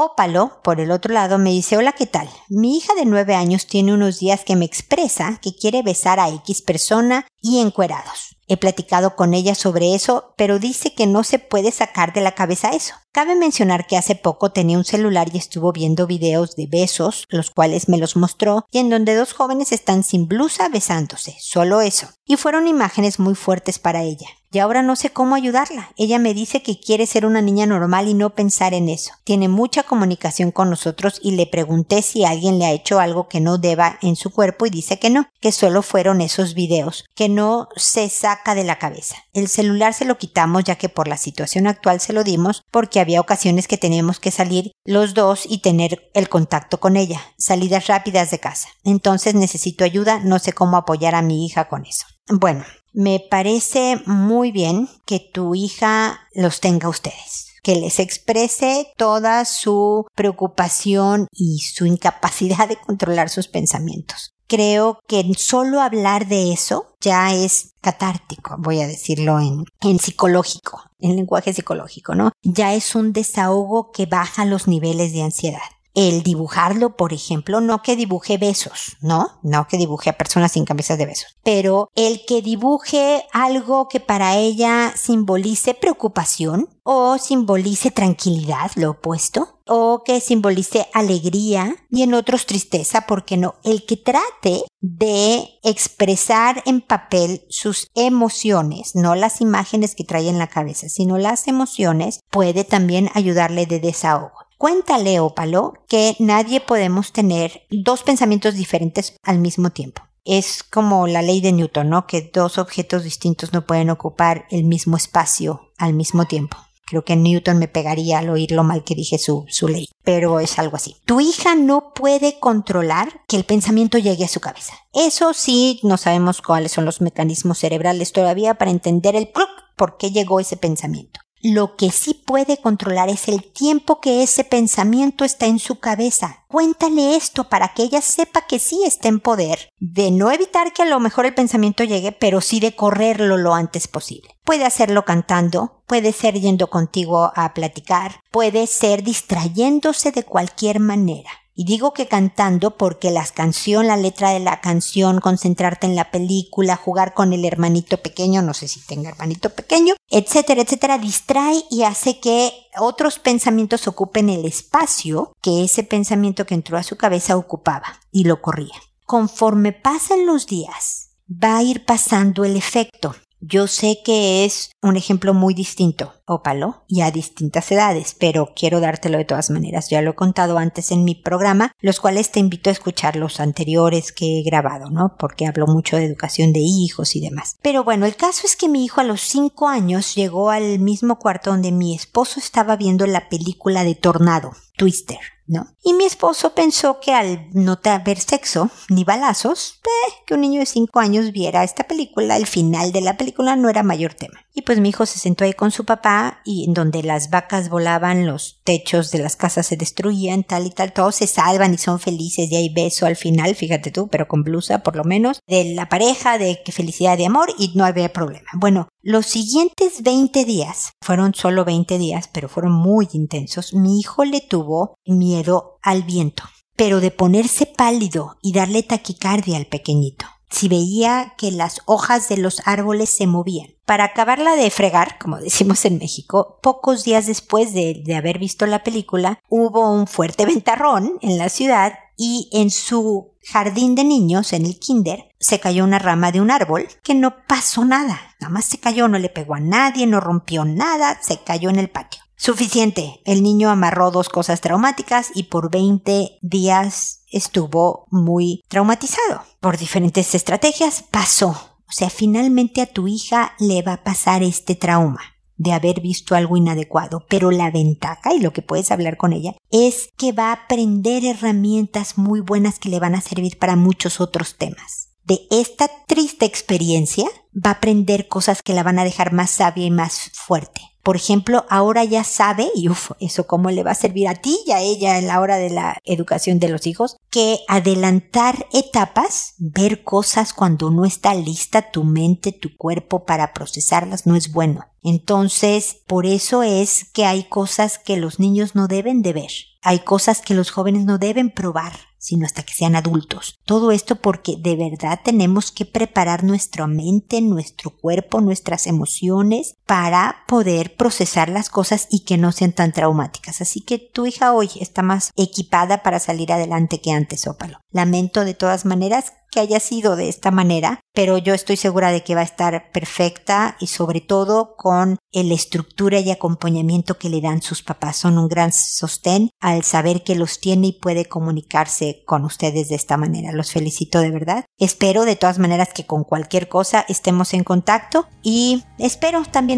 Ópalo, 0.00 0.60
por 0.62 0.78
el 0.78 0.92
otro 0.92 1.12
lado, 1.12 1.38
me 1.38 1.50
dice, 1.50 1.76
hola, 1.76 1.90
¿qué 1.90 2.06
tal? 2.06 2.30
Mi 2.48 2.76
hija 2.76 2.94
de 2.94 3.04
nueve 3.04 3.34
años 3.34 3.66
tiene 3.66 3.92
unos 3.92 4.20
días 4.20 4.44
que 4.44 4.54
me 4.54 4.64
expresa 4.64 5.40
que 5.42 5.56
quiere 5.56 5.82
besar 5.82 6.20
a 6.20 6.28
X 6.28 6.62
persona 6.62 7.26
y 7.42 7.58
encuerados. 7.58 8.36
He 8.46 8.56
platicado 8.56 9.16
con 9.16 9.34
ella 9.34 9.56
sobre 9.56 9.96
eso, 9.96 10.34
pero 10.36 10.60
dice 10.60 10.94
que 10.94 11.08
no 11.08 11.24
se 11.24 11.40
puede 11.40 11.72
sacar 11.72 12.12
de 12.12 12.20
la 12.20 12.36
cabeza 12.36 12.70
eso. 12.70 12.94
Cabe 13.10 13.34
mencionar 13.34 13.88
que 13.88 13.96
hace 13.96 14.14
poco 14.14 14.52
tenía 14.52 14.78
un 14.78 14.84
celular 14.84 15.30
y 15.32 15.38
estuvo 15.38 15.72
viendo 15.72 16.06
videos 16.06 16.54
de 16.54 16.68
besos, 16.68 17.24
los 17.28 17.50
cuales 17.50 17.88
me 17.88 17.98
los 17.98 18.14
mostró, 18.14 18.66
y 18.70 18.78
en 18.78 18.90
donde 18.90 19.16
dos 19.16 19.32
jóvenes 19.32 19.72
están 19.72 20.04
sin 20.04 20.28
blusa 20.28 20.68
besándose, 20.68 21.34
solo 21.40 21.80
eso. 21.80 22.06
Y 22.24 22.36
fueron 22.36 22.68
imágenes 22.68 23.18
muy 23.18 23.34
fuertes 23.34 23.80
para 23.80 24.04
ella 24.04 24.28
y 24.50 24.58
ahora 24.58 24.82
no 24.82 24.96
sé 24.96 25.10
cómo 25.10 25.34
ayudarla. 25.34 25.90
Ella 25.96 26.18
me 26.18 26.34
dice 26.34 26.62
que 26.62 26.78
quiere 26.78 27.06
ser 27.06 27.26
una 27.26 27.42
niña 27.42 27.66
normal 27.66 28.08
y 28.08 28.14
no 28.14 28.30
pensar 28.30 28.74
en 28.74 28.88
eso. 28.88 29.12
Tiene 29.24 29.48
mucha 29.48 29.82
comunicación 29.82 30.50
con 30.50 30.70
nosotros 30.70 31.20
y 31.22 31.32
le 31.32 31.46
pregunté 31.46 32.02
si 32.02 32.24
alguien 32.24 32.58
le 32.58 32.66
ha 32.66 32.72
hecho 32.72 33.00
algo 33.00 33.28
que 33.28 33.40
no 33.40 33.58
deba 33.58 33.98
en 34.02 34.16
su 34.16 34.30
cuerpo 34.30 34.66
y 34.66 34.70
dice 34.70 34.98
que 34.98 35.10
no, 35.10 35.28
que 35.40 35.52
solo 35.52 35.82
fueron 35.82 36.20
esos 36.20 36.54
videos, 36.54 37.04
que 37.14 37.28
no 37.28 37.68
se 37.76 38.08
saca 38.08 38.54
de 38.54 38.64
la 38.64 38.78
cabeza. 38.78 39.16
El 39.32 39.48
celular 39.48 39.94
se 39.94 40.04
lo 40.04 40.18
quitamos 40.18 40.64
ya 40.64 40.76
que 40.76 40.88
por 40.88 41.08
la 41.08 41.16
situación 41.16 41.66
actual 41.66 42.00
se 42.00 42.12
lo 42.12 42.24
dimos 42.24 42.62
porque 42.70 43.00
había 43.00 43.20
ocasiones 43.20 43.68
que 43.68 43.78
teníamos 43.78 44.20
que 44.20 44.30
salir 44.30 44.72
los 44.84 45.14
dos 45.14 45.44
y 45.48 45.58
tener 45.58 46.10
el 46.14 46.28
contacto 46.28 46.80
con 46.80 46.96
ella, 46.96 47.20
salidas 47.36 47.86
rápidas 47.86 48.30
de 48.30 48.40
casa. 48.40 48.68
Entonces 48.84 49.34
necesito 49.34 49.84
ayuda, 49.84 50.20
no 50.20 50.38
sé 50.38 50.52
cómo 50.52 50.76
apoyar 50.76 51.14
a 51.14 51.22
mi 51.22 51.44
hija 51.44 51.68
con 51.68 51.86
eso. 51.86 52.06
Bueno, 52.30 52.64
me 52.92 53.20
parece 53.30 54.00
muy 54.06 54.52
bien 54.52 54.88
que 55.04 55.20
tu 55.20 55.54
hija 55.54 56.20
los 56.34 56.60
tenga 56.60 56.88
ustedes 56.88 57.46
que 57.62 57.74
les 57.74 57.98
exprese 57.98 58.92
toda 58.96 59.44
su 59.44 60.06
preocupación 60.14 61.26
y 61.32 61.58
su 61.58 61.86
incapacidad 61.86 62.68
de 62.68 62.76
controlar 62.76 63.28
sus 63.28 63.48
pensamientos 63.48 64.32
creo 64.48 64.98
que 65.06 65.22
solo 65.36 65.80
hablar 65.80 66.26
de 66.26 66.52
eso 66.52 66.96
ya 67.00 67.32
es 67.32 67.74
catártico, 67.80 68.56
voy 68.58 68.80
a 68.80 68.88
decirlo 68.88 69.38
en, 69.38 69.64
en 69.82 69.98
psicológico, 70.00 70.82
en 70.98 71.14
lenguaje 71.14 71.52
psicológico, 71.52 72.14
¿no? 72.14 72.32
Ya 72.42 72.74
es 72.74 72.96
un 72.96 73.12
desahogo 73.12 73.92
que 73.92 74.06
baja 74.06 74.44
los 74.44 74.66
niveles 74.66 75.12
de 75.12 75.22
ansiedad 75.22 75.60
el 75.94 76.22
dibujarlo, 76.22 76.96
por 76.96 77.12
ejemplo, 77.12 77.60
no 77.60 77.82
que 77.82 77.96
dibuje 77.96 78.38
besos, 78.38 78.96
¿no? 79.00 79.38
No 79.42 79.66
que 79.66 79.78
dibuje 79.78 80.10
a 80.10 80.18
personas 80.18 80.52
sin 80.52 80.64
camisas 80.64 80.98
de 80.98 81.06
besos, 81.06 81.36
pero 81.42 81.90
el 81.94 82.24
que 82.26 82.42
dibuje 82.42 83.24
algo 83.32 83.88
que 83.88 84.00
para 84.00 84.36
ella 84.36 84.92
simbolice 84.96 85.74
preocupación 85.74 86.68
o 86.84 87.18
simbolice 87.18 87.90
tranquilidad, 87.90 88.70
lo 88.76 88.90
opuesto, 88.90 89.60
o 89.66 90.02
que 90.04 90.20
simbolice 90.20 90.88
alegría 90.94 91.76
y 91.90 92.02
en 92.02 92.14
otros 92.14 92.46
tristeza, 92.46 93.02
porque 93.02 93.36
no? 93.36 93.56
El 93.62 93.84
que 93.84 93.96
trate 93.96 94.62
de 94.80 95.60
expresar 95.62 96.62
en 96.64 96.80
papel 96.80 97.44
sus 97.50 97.88
emociones, 97.94 98.94
no 98.94 99.14
las 99.14 99.40
imágenes 99.40 99.94
que 99.94 100.04
trae 100.04 100.28
en 100.28 100.38
la 100.38 100.46
cabeza, 100.46 100.88
sino 100.88 101.18
las 101.18 101.48
emociones, 101.48 102.20
puede 102.30 102.64
también 102.64 103.10
ayudarle 103.14 103.66
de 103.66 103.80
desahogo. 103.80 104.47
Cuéntale, 104.58 105.20
Ópalo, 105.20 105.74
que 105.86 106.16
nadie 106.18 106.60
podemos 106.60 107.12
tener 107.12 107.62
dos 107.70 108.02
pensamientos 108.02 108.54
diferentes 108.54 109.14
al 109.22 109.38
mismo 109.38 109.70
tiempo. 109.70 110.02
Es 110.24 110.64
como 110.64 111.06
la 111.06 111.22
ley 111.22 111.40
de 111.40 111.52
Newton, 111.52 111.88
¿no? 111.88 112.08
Que 112.08 112.28
dos 112.34 112.58
objetos 112.58 113.04
distintos 113.04 113.52
no 113.52 113.64
pueden 113.66 113.88
ocupar 113.88 114.46
el 114.50 114.64
mismo 114.64 114.96
espacio 114.96 115.70
al 115.78 115.94
mismo 115.94 116.24
tiempo. 116.24 116.56
Creo 116.86 117.04
que 117.04 117.14
Newton 117.14 117.58
me 117.58 117.68
pegaría 117.68 118.18
al 118.18 118.30
oír 118.30 118.50
lo 118.50 118.64
mal 118.64 118.82
que 118.82 118.96
dije 118.96 119.18
su, 119.18 119.44
su 119.48 119.68
ley, 119.68 119.88
pero 120.02 120.40
es 120.40 120.58
algo 120.58 120.74
así. 120.74 120.96
Tu 121.04 121.20
hija 121.20 121.54
no 121.54 121.92
puede 121.94 122.40
controlar 122.40 123.20
que 123.28 123.36
el 123.36 123.44
pensamiento 123.44 123.96
llegue 123.96 124.24
a 124.24 124.28
su 124.28 124.40
cabeza. 124.40 124.74
Eso 124.92 125.34
sí, 125.34 125.78
no 125.84 125.98
sabemos 125.98 126.42
cuáles 126.42 126.72
son 126.72 126.84
los 126.84 127.00
mecanismos 127.00 127.58
cerebrales 127.58 128.12
todavía 128.12 128.54
para 128.54 128.72
entender 128.72 129.14
el 129.14 129.28
por 129.28 129.98
qué 129.98 130.10
llegó 130.10 130.40
ese 130.40 130.56
pensamiento. 130.56 131.20
Lo 131.42 131.76
que 131.76 131.90
sí 131.90 132.14
puede 132.14 132.58
controlar 132.58 133.08
es 133.08 133.28
el 133.28 133.44
tiempo 133.44 134.00
que 134.00 134.22
ese 134.22 134.42
pensamiento 134.44 135.24
está 135.24 135.46
en 135.46 135.58
su 135.58 135.78
cabeza. 135.78 136.44
Cuéntale 136.48 137.14
esto 137.14 137.44
para 137.44 137.74
que 137.74 137.84
ella 137.84 138.00
sepa 138.00 138.46
que 138.46 138.58
sí 138.58 138.82
está 138.84 139.08
en 139.08 139.20
poder 139.20 139.70
de 139.78 140.10
no 140.10 140.30
evitar 140.32 140.72
que 140.72 140.82
a 140.82 140.86
lo 140.86 140.98
mejor 140.98 141.26
el 141.26 141.34
pensamiento 141.34 141.84
llegue, 141.84 142.10
pero 142.12 142.40
sí 142.40 142.58
de 142.58 142.74
correrlo 142.74 143.36
lo 143.36 143.54
antes 143.54 143.86
posible. 143.86 144.30
Puede 144.44 144.64
hacerlo 144.64 145.04
cantando, 145.04 145.82
puede 145.86 146.12
ser 146.12 146.40
yendo 146.40 146.70
contigo 146.70 147.32
a 147.34 147.54
platicar, 147.54 148.20
puede 148.30 148.66
ser 148.66 149.02
distrayéndose 149.02 150.10
de 150.10 150.24
cualquier 150.24 150.80
manera. 150.80 151.30
Y 151.60 151.64
digo 151.64 151.92
que 151.92 152.06
cantando 152.06 152.76
porque 152.76 153.10
la 153.10 153.26
canción, 153.26 153.88
la 153.88 153.96
letra 153.96 154.30
de 154.30 154.38
la 154.38 154.60
canción, 154.60 155.18
concentrarte 155.18 155.88
en 155.88 155.96
la 155.96 156.12
película, 156.12 156.76
jugar 156.76 157.14
con 157.14 157.32
el 157.32 157.44
hermanito 157.44 157.96
pequeño, 157.96 158.42
no 158.42 158.54
sé 158.54 158.68
si 158.68 158.78
tenga 158.78 159.08
hermanito 159.08 159.50
pequeño, 159.50 159.96
etcétera, 160.08 160.62
etcétera, 160.62 160.98
distrae 160.98 161.64
y 161.68 161.82
hace 161.82 162.20
que 162.20 162.52
otros 162.78 163.18
pensamientos 163.18 163.88
ocupen 163.88 164.28
el 164.28 164.44
espacio 164.44 165.32
que 165.42 165.64
ese 165.64 165.82
pensamiento 165.82 166.46
que 166.46 166.54
entró 166.54 166.78
a 166.78 166.84
su 166.84 166.96
cabeza 166.96 167.36
ocupaba 167.36 167.98
y 168.12 168.22
lo 168.22 168.40
corría. 168.40 168.76
Conforme 169.04 169.72
pasan 169.72 170.26
los 170.26 170.46
días, 170.46 171.08
va 171.28 171.56
a 171.56 171.64
ir 171.64 171.84
pasando 171.84 172.44
el 172.44 172.56
efecto. 172.56 173.16
Yo 173.40 173.68
sé 173.68 173.98
que 174.04 174.44
es 174.44 174.72
un 174.82 174.96
ejemplo 174.96 175.32
muy 175.32 175.54
distinto, 175.54 176.14
ópalo, 176.26 176.84
y 176.88 177.02
a 177.02 177.12
distintas 177.12 177.70
edades, 177.70 178.16
pero 178.18 178.52
quiero 178.56 178.80
dártelo 178.80 179.16
de 179.18 179.24
todas 179.24 179.50
maneras. 179.50 179.90
Ya 179.90 180.02
lo 180.02 180.10
he 180.10 180.14
contado 180.14 180.58
antes 180.58 180.90
en 180.90 181.04
mi 181.04 181.14
programa, 181.14 181.72
los 181.80 182.00
cuales 182.00 182.32
te 182.32 182.40
invito 182.40 182.68
a 182.68 182.72
escuchar 182.72 183.14
los 183.14 183.38
anteriores 183.38 184.10
que 184.10 184.40
he 184.40 184.42
grabado, 184.42 184.90
¿no? 184.90 185.16
Porque 185.18 185.46
hablo 185.46 185.66
mucho 185.68 185.96
de 185.96 186.04
educación 186.04 186.52
de 186.52 186.60
hijos 186.60 187.14
y 187.14 187.20
demás. 187.20 187.56
Pero 187.62 187.84
bueno, 187.84 188.06
el 188.06 188.16
caso 188.16 188.46
es 188.46 188.56
que 188.56 188.68
mi 188.68 188.84
hijo 188.84 189.00
a 189.00 189.04
los 189.04 189.20
cinco 189.20 189.68
años 189.68 190.14
llegó 190.16 190.50
al 190.50 190.80
mismo 190.80 191.18
cuarto 191.18 191.50
donde 191.50 191.70
mi 191.70 191.94
esposo 191.94 192.40
estaba 192.40 192.76
viendo 192.76 193.06
la 193.06 193.28
película 193.28 193.84
de 193.84 193.94
Tornado, 193.94 194.52
Twister. 194.76 195.37
¿No? 195.48 195.66
Y 195.82 195.94
mi 195.94 196.04
esposo 196.04 196.54
pensó 196.54 197.00
que 197.00 197.12
al 197.12 197.48
no 197.52 197.78
haber 197.84 198.20
sexo 198.20 198.70
ni 198.88 199.04
balazos, 199.04 199.80
eh, 199.84 200.12
que 200.26 200.34
un 200.34 200.42
niño 200.42 200.60
de 200.60 200.66
5 200.66 201.00
años 201.00 201.32
viera 201.32 201.64
esta 201.64 201.84
película, 201.84 202.36
el 202.36 202.46
final 202.46 202.92
de 202.92 203.00
la 203.00 203.16
película 203.16 203.56
no 203.56 203.68
era 203.68 203.82
mayor 203.82 204.14
tema. 204.14 204.40
Y 204.54 204.62
pues 204.62 204.80
mi 204.80 204.90
hijo 204.90 205.06
se 205.06 205.18
sentó 205.18 205.44
ahí 205.44 205.52
con 205.52 205.70
su 205.70 205.84
papá 205.84 206.40
y 206.44 206.64
en 206.64 206.74
donde 206.74 207.02
las 207.02 207.30
vacas 207.30 207.68
volaban, 207.70 208.26
los 208.26 208.60
techos 208.64 209.10
de 209.10 209.20
las 209.20 209.36
casas 209.36 209.66
se 209.66 209.76
destruían, 209.76 210.44
tal 210.44 210.66
y 210.66 210.70
tal, 210.70 210.92
todos 210.92 211.16
se 211.16 211.26
salvan 211.26 211.74
y 211.74 211.78
son 211.78 212.00
felices 212.00 212.50
y 212.50 212.56
hay 212.56 212.68
beso 212.68 213.06
al 213.06 213.16
final, 213.16 213.54
fíjate 213.54 213.90
tú, 213.90 214.08
pero 214.08 214.28
con 214.28 214.42
blusa 214.42 214.82
por 214.82 214.96
lo 214.96 215.04
menos, 215.04 215.40
de 215.46 215.74
la 215.74 215.88
pareja, 215.88 216.38
de 216.38 216.60
que 216.64 216.72
felicidad 216.72 217.16
de 217.16 217.26
amor 217.26 217.52
y 217.58 217.72
no 217.74 217.84
había 217.84 218.12
problema. 218.12 218.48
Bueno, 218.54 218.88
los 219.02 219.26
siguientes 219.26 220.02
20 220.02 220.44
días, 220.44 220.92
fueron 221.00 221.34
solo 221.34 221.64
20 221.64 221.98
días, 221.98 222.28
pero 222.32 222.48
fueron 222.48 222.72
muy 222.72 223.08
intensos, 223.12 223.74
mi 223.74 224.00
hijo 224.00 224.24
le 224.24 224.40
tuvo 224.40 224.94
miedo 225.06 225.78
al 225.82 226.02
viento, 226.02 226.42
pero 226.76 227.00
de 227.00 227.10
ponerse 227.10 227.66
pálido 227.66 228.36
y 228.42 228.52
darle 228.52 228.82
taquicardia 228.82 229.56
al 229.56 229.66
pequeñito 229.66 230.26
si 230.50 230.68
veía 230.68 231.34
que 231.36 231.50
las 231.50 231.82
hojas 231.84 232.28
de 232.28 232.38
los 232.38 232.62
árboles 232.64 233.10
se 233.10 233.26
movían. 233.26 233.74
Para 233.84 234.04
acabarla 234.04 234.56
de 234.56 234.70
fregar, 234.70 235.18
como 235.18 235.36
decimos 235.40 235.84
en 235.84 235.98
México, 235.98 236.58
pocos 236.62 237.04
días 237.04 237.26
después 237.26 237.72
de, 237.72 238.02
de, 238.04 238.16
haber 238.16 238.38
visto 238.38 238.66
la 238.66 238.82
película, 238.82 239.40
hubo 239.48 239.90
un 239.90 240.06
fuerte 240.06 240.46
ventarrón 240.46 241.18
en 241.20 241.38
la 241.38 241.48
ciudad 241.48 241.94
y 242.16 242.48
en 242.52 242.70
su 242.70 243.32
jardín 243.44 243.94
de 243.94 244.04
niños, 244.04 244.52
en 244.52 244.66
el 244.66 244.78
kinder, 244.78 245.28
se 245.38 245.60
cayó 245.60 245.84
una 245.84 245.98
rama 245.98 246.32
de 246.32 246.40
un 246.40 246.50
árbol 246.50 246.88
que 247.02 247.14
no 247.14 247.46
pasó 247.46 247.84
nada. 247.84 248.27
Nada 248.40 248.52
más 248.52 248.66
se 248.66 248.78
cayó, 248.78 249.08
no 249.08 249.18
le 249.18 249.28
pegó 249.28 249.54
a 249.54 249.60
nadie, 249.60 250.06
no 250.06 250.20
rompió 250.20 250.64
nada, 250.64 251.18
se 251.20 251.42
cayó 251.42 251.70
en 251.70 251.78
el 251.78 251.90
patio. 251.90 252.22
Suficiente. 252.36 253.20
El 253.24 253.42
niño 253.42 253.68
amarró 253.68 254.12
dos 254.12 254.28
cosas 254.28 254.60
traumáticas 254.60 255.30
y 255.34 255.44
por 255.44 255.72
20 255.72 256.38
días 256.40 257.22
estuvo 257.32 258.06
muy 258.10 258.62
traumatizado. 258.68 259.42
Por 259.58 259.76
diferentes 259.76 260.34
estrategias 260.36 261.02
pasó. 261.02 261.48
O 261.50 261.92
sea, 261.92 262.10
finalmente 262.10 262.80
a 262.80 262.86
tu 262.86 263.08
hija 263.08 263.54
le 263.58 263.82
va 263.82 263.94
a 263.94 264.04
pasar 264.04 264.44
este 264.44 264.76
trauma 264.76 265.20
de 265.56 265.72
haber 265.72 266.00
visto 266.00 266.36
algo 266.36 266.56
inadecuado, 266.56 267.26
pero 267.28 267.50
la 267.50 267.72
ventaja 267.72 268.32
y 268.32 268.40
lo 268.40 268.52
que 268.52 268.62
puedes 268.62 268.92
hablar 268.92 269.16
con 269.16 269.32
ella 269.32 269.54
es 269.70 270.08
que 270.16 270.32
va 270.32 270.50
a 270.50 270.52
aprender 270.52 271.24
herramientas 271.24 272.16
muy 272.16 272.40
buenas 272.40 272.78
que 272.78 272.88
le 272.88 273.00
van 273.00 273.16
a 273.16 273.20
servir 273.20 273.58
para 273.58 273.74
muchos 273.74 274.20
otros 274.20 274.56
temas. 274.56 275.07
De 275.28 275.46
esta 275.50 275.90
triste 276.06 276.46
experiencia 276.46 277.26
va 277.54 277.72
a 277.72 277.74
aprender 277.74 278.28
cosas 278.28 278.62
que 278.62 278.72
la 278.72 278.82
van 278.82 278.98
a 278.98 279.04
dejar 279.04 279.34
más 279.34 279.50
sabia 279.50 279.84
y 279.84 279.90
más 279.90 280.30
fuerte. 280.32 280.80
Por 281.02 281.16
ejemplo, 281.16 281.66
ahora 281.68 282.02
ya 282.04 282.24
sabe, 282.24 282.70
y 282.74 282.88
uff, 282.88 283.10
eso 283.20 283.46
cómo 283.46 283.70
le 283.70 283.82
va 283.82 283.90
a 283.90 283.94
servir 283.94 284.26
a 284.26 284.36
ti 284.36 284.58
y 284.66 284.72
a 284.72 284.80
ella 284.80 285.18
en 285.18 285.26
la 285.26 285.40
hora 285.40 285.58
de 285.58 285.68
la 285.68 285.98
educación 286.04 286.58
de 286.60 286.70
los 286.70 286.86
hijos, 286.86 287.18
que 287.28 287.58
adelantar 287.68 288.68
etapas, 288.72 289.52
ver 289.58 290.02
cosas 290.02 290.54
cuando 290.54 290.90
no 290.90 291.04
está 291.04 291.34
lista 291.34 291.90
tu 291.90 292.04
mente, 292.04 292.52
tu 292.52 292.74
cuerpo 292.74 293.26
para 293.26 293.52
procesarlas, 293.52 294.26
no 294.26 294.34
es 294.34 294.50
bueno. 294.50 294.86
Entonces, 295.02 295.98
por 296.06 296.24
eso 296.24 296.62
es 296.62 297.04
que 297.12 297.26
hay 297.26 297.44
cosas 297.44 297.98
que 297.98 298.16
los 298.16 298.40
niños 298.40 298.74
no 298.74 298.88
deben 298.88 299.20
de 299.20 299.34
ver. 299.34 299.52
Hay 299.82 299.98
cosas 299.98 300.40
que 300.40 300.54
los 300.54 300.70
jóvenes 300.70 301.04
no 301.04 301.18
deben 301.18 301.50
probar 301.50 302.07
sino 302.18 302.44
hasta 302.44 302.62
que 302.62 302.74
sean 302.74 302.96
adultos. 302.96 303.58
Todo 303.64 303.90
esto 303.92 304.16
porque 304.16 304.56
de 304.58 304.76
verdad 304.76 305.20
tenemos 305.24 305.72
que 305.72 305.86
preparar 305.86 306.44
nuestra 306.44 306.86
mente, 306.86 307.40
nuestro 307.40 307.90
cuerpo, 307.90 308.40
nuestras 308.40 308.86
emociones 308.86 309.77
para 309.88 310.44
poder 310.46 310.96
procesar 310.96 311.48
las 311.48 311.70
cosas 311.70 312.08
y 312.10 312.26
que 312.26 312.36
no 312.36 312.52
sean 312.52 312.72
tan 312.72 312.92
traumáticas. 312.92 313.62
Así 313.62 313.80
que 313.80 313.98
tu 313.98 314.26
hija 314.26 314.52
hoy 314.52 314.68
está 314.78 315.00
más 315.00 315.30
equipada 315.34 316.02
para 316.02 316.18
salir 316.18 316.52
adelante 316.52 317.00
que 317.00 317.10
antes, 317.10 317.46
Ópalo. 317.46 317.80
Lamento 317.90 318.44
de 318.44 318.52
todas 318.52 318.84
maneras 318.84 319.32
que 319.50 319.60
haya 319.60 319.80
sido 319.80 320.16
de 320.16 320.28
esta 320.28 320.50
manera, 320.50 321.00
pero 321.14 321.38
yo 321.38 321.54
estoy 321.54 321.76
segura 321.76 322.10
de 322.10 322.22
que 322.22 322.34
va 322.34 322.42
a 322.42 322.44
estar 322.44 322.90
perfecta 322.92 323.76
y 323.80 323.86
sobre 323.86 324.20
todo 324.20 324.74
con 324.76 325.16
la 325.32 325.54
estructura 325.54 326.20
y 326.20 326.30
acompañamiento 326.30 327.18
que 327.18 327.28
le 327.28 327.40
dan 327.40 327.62
sus 327.62 327.82
papás. 327.82 328.16
Son 328.16 328.38
un 328.38 328.48
gran 328.48 328.72
sostén 328.72 329.50
al 329.60 329.84
saber 329.84 330.22
que 330.22 330.34
los 330.34 330.60
tiene 330.60 330.88
y 330.88 330.92
puede 330.92 331.26
comunicarse 331.26 332.22
con 332.26 332.44
ustedes 332.44 332.88
de 332.88 332.96
esta 332.96 333.16
manera. 333.16 333.52
Los 333.52 333.72
felicito 333.72 334.20
de 334.20 334.30
verdad. 334.30 334.64
Espero 334.78 335.24
de 335.24 335.36
todas 335.36 335.58
maneras 335.58 335.90
que 335.94 336.06
con 336.06 336.24
cualquier 336.24 336.68
cosa 336.68 337.04
estemos 337.08 337.54
en 337.54 337.64
contacto 337.64 338.26
y 338.42 338.84
espero 338.98 339.42
también 339.50 339.77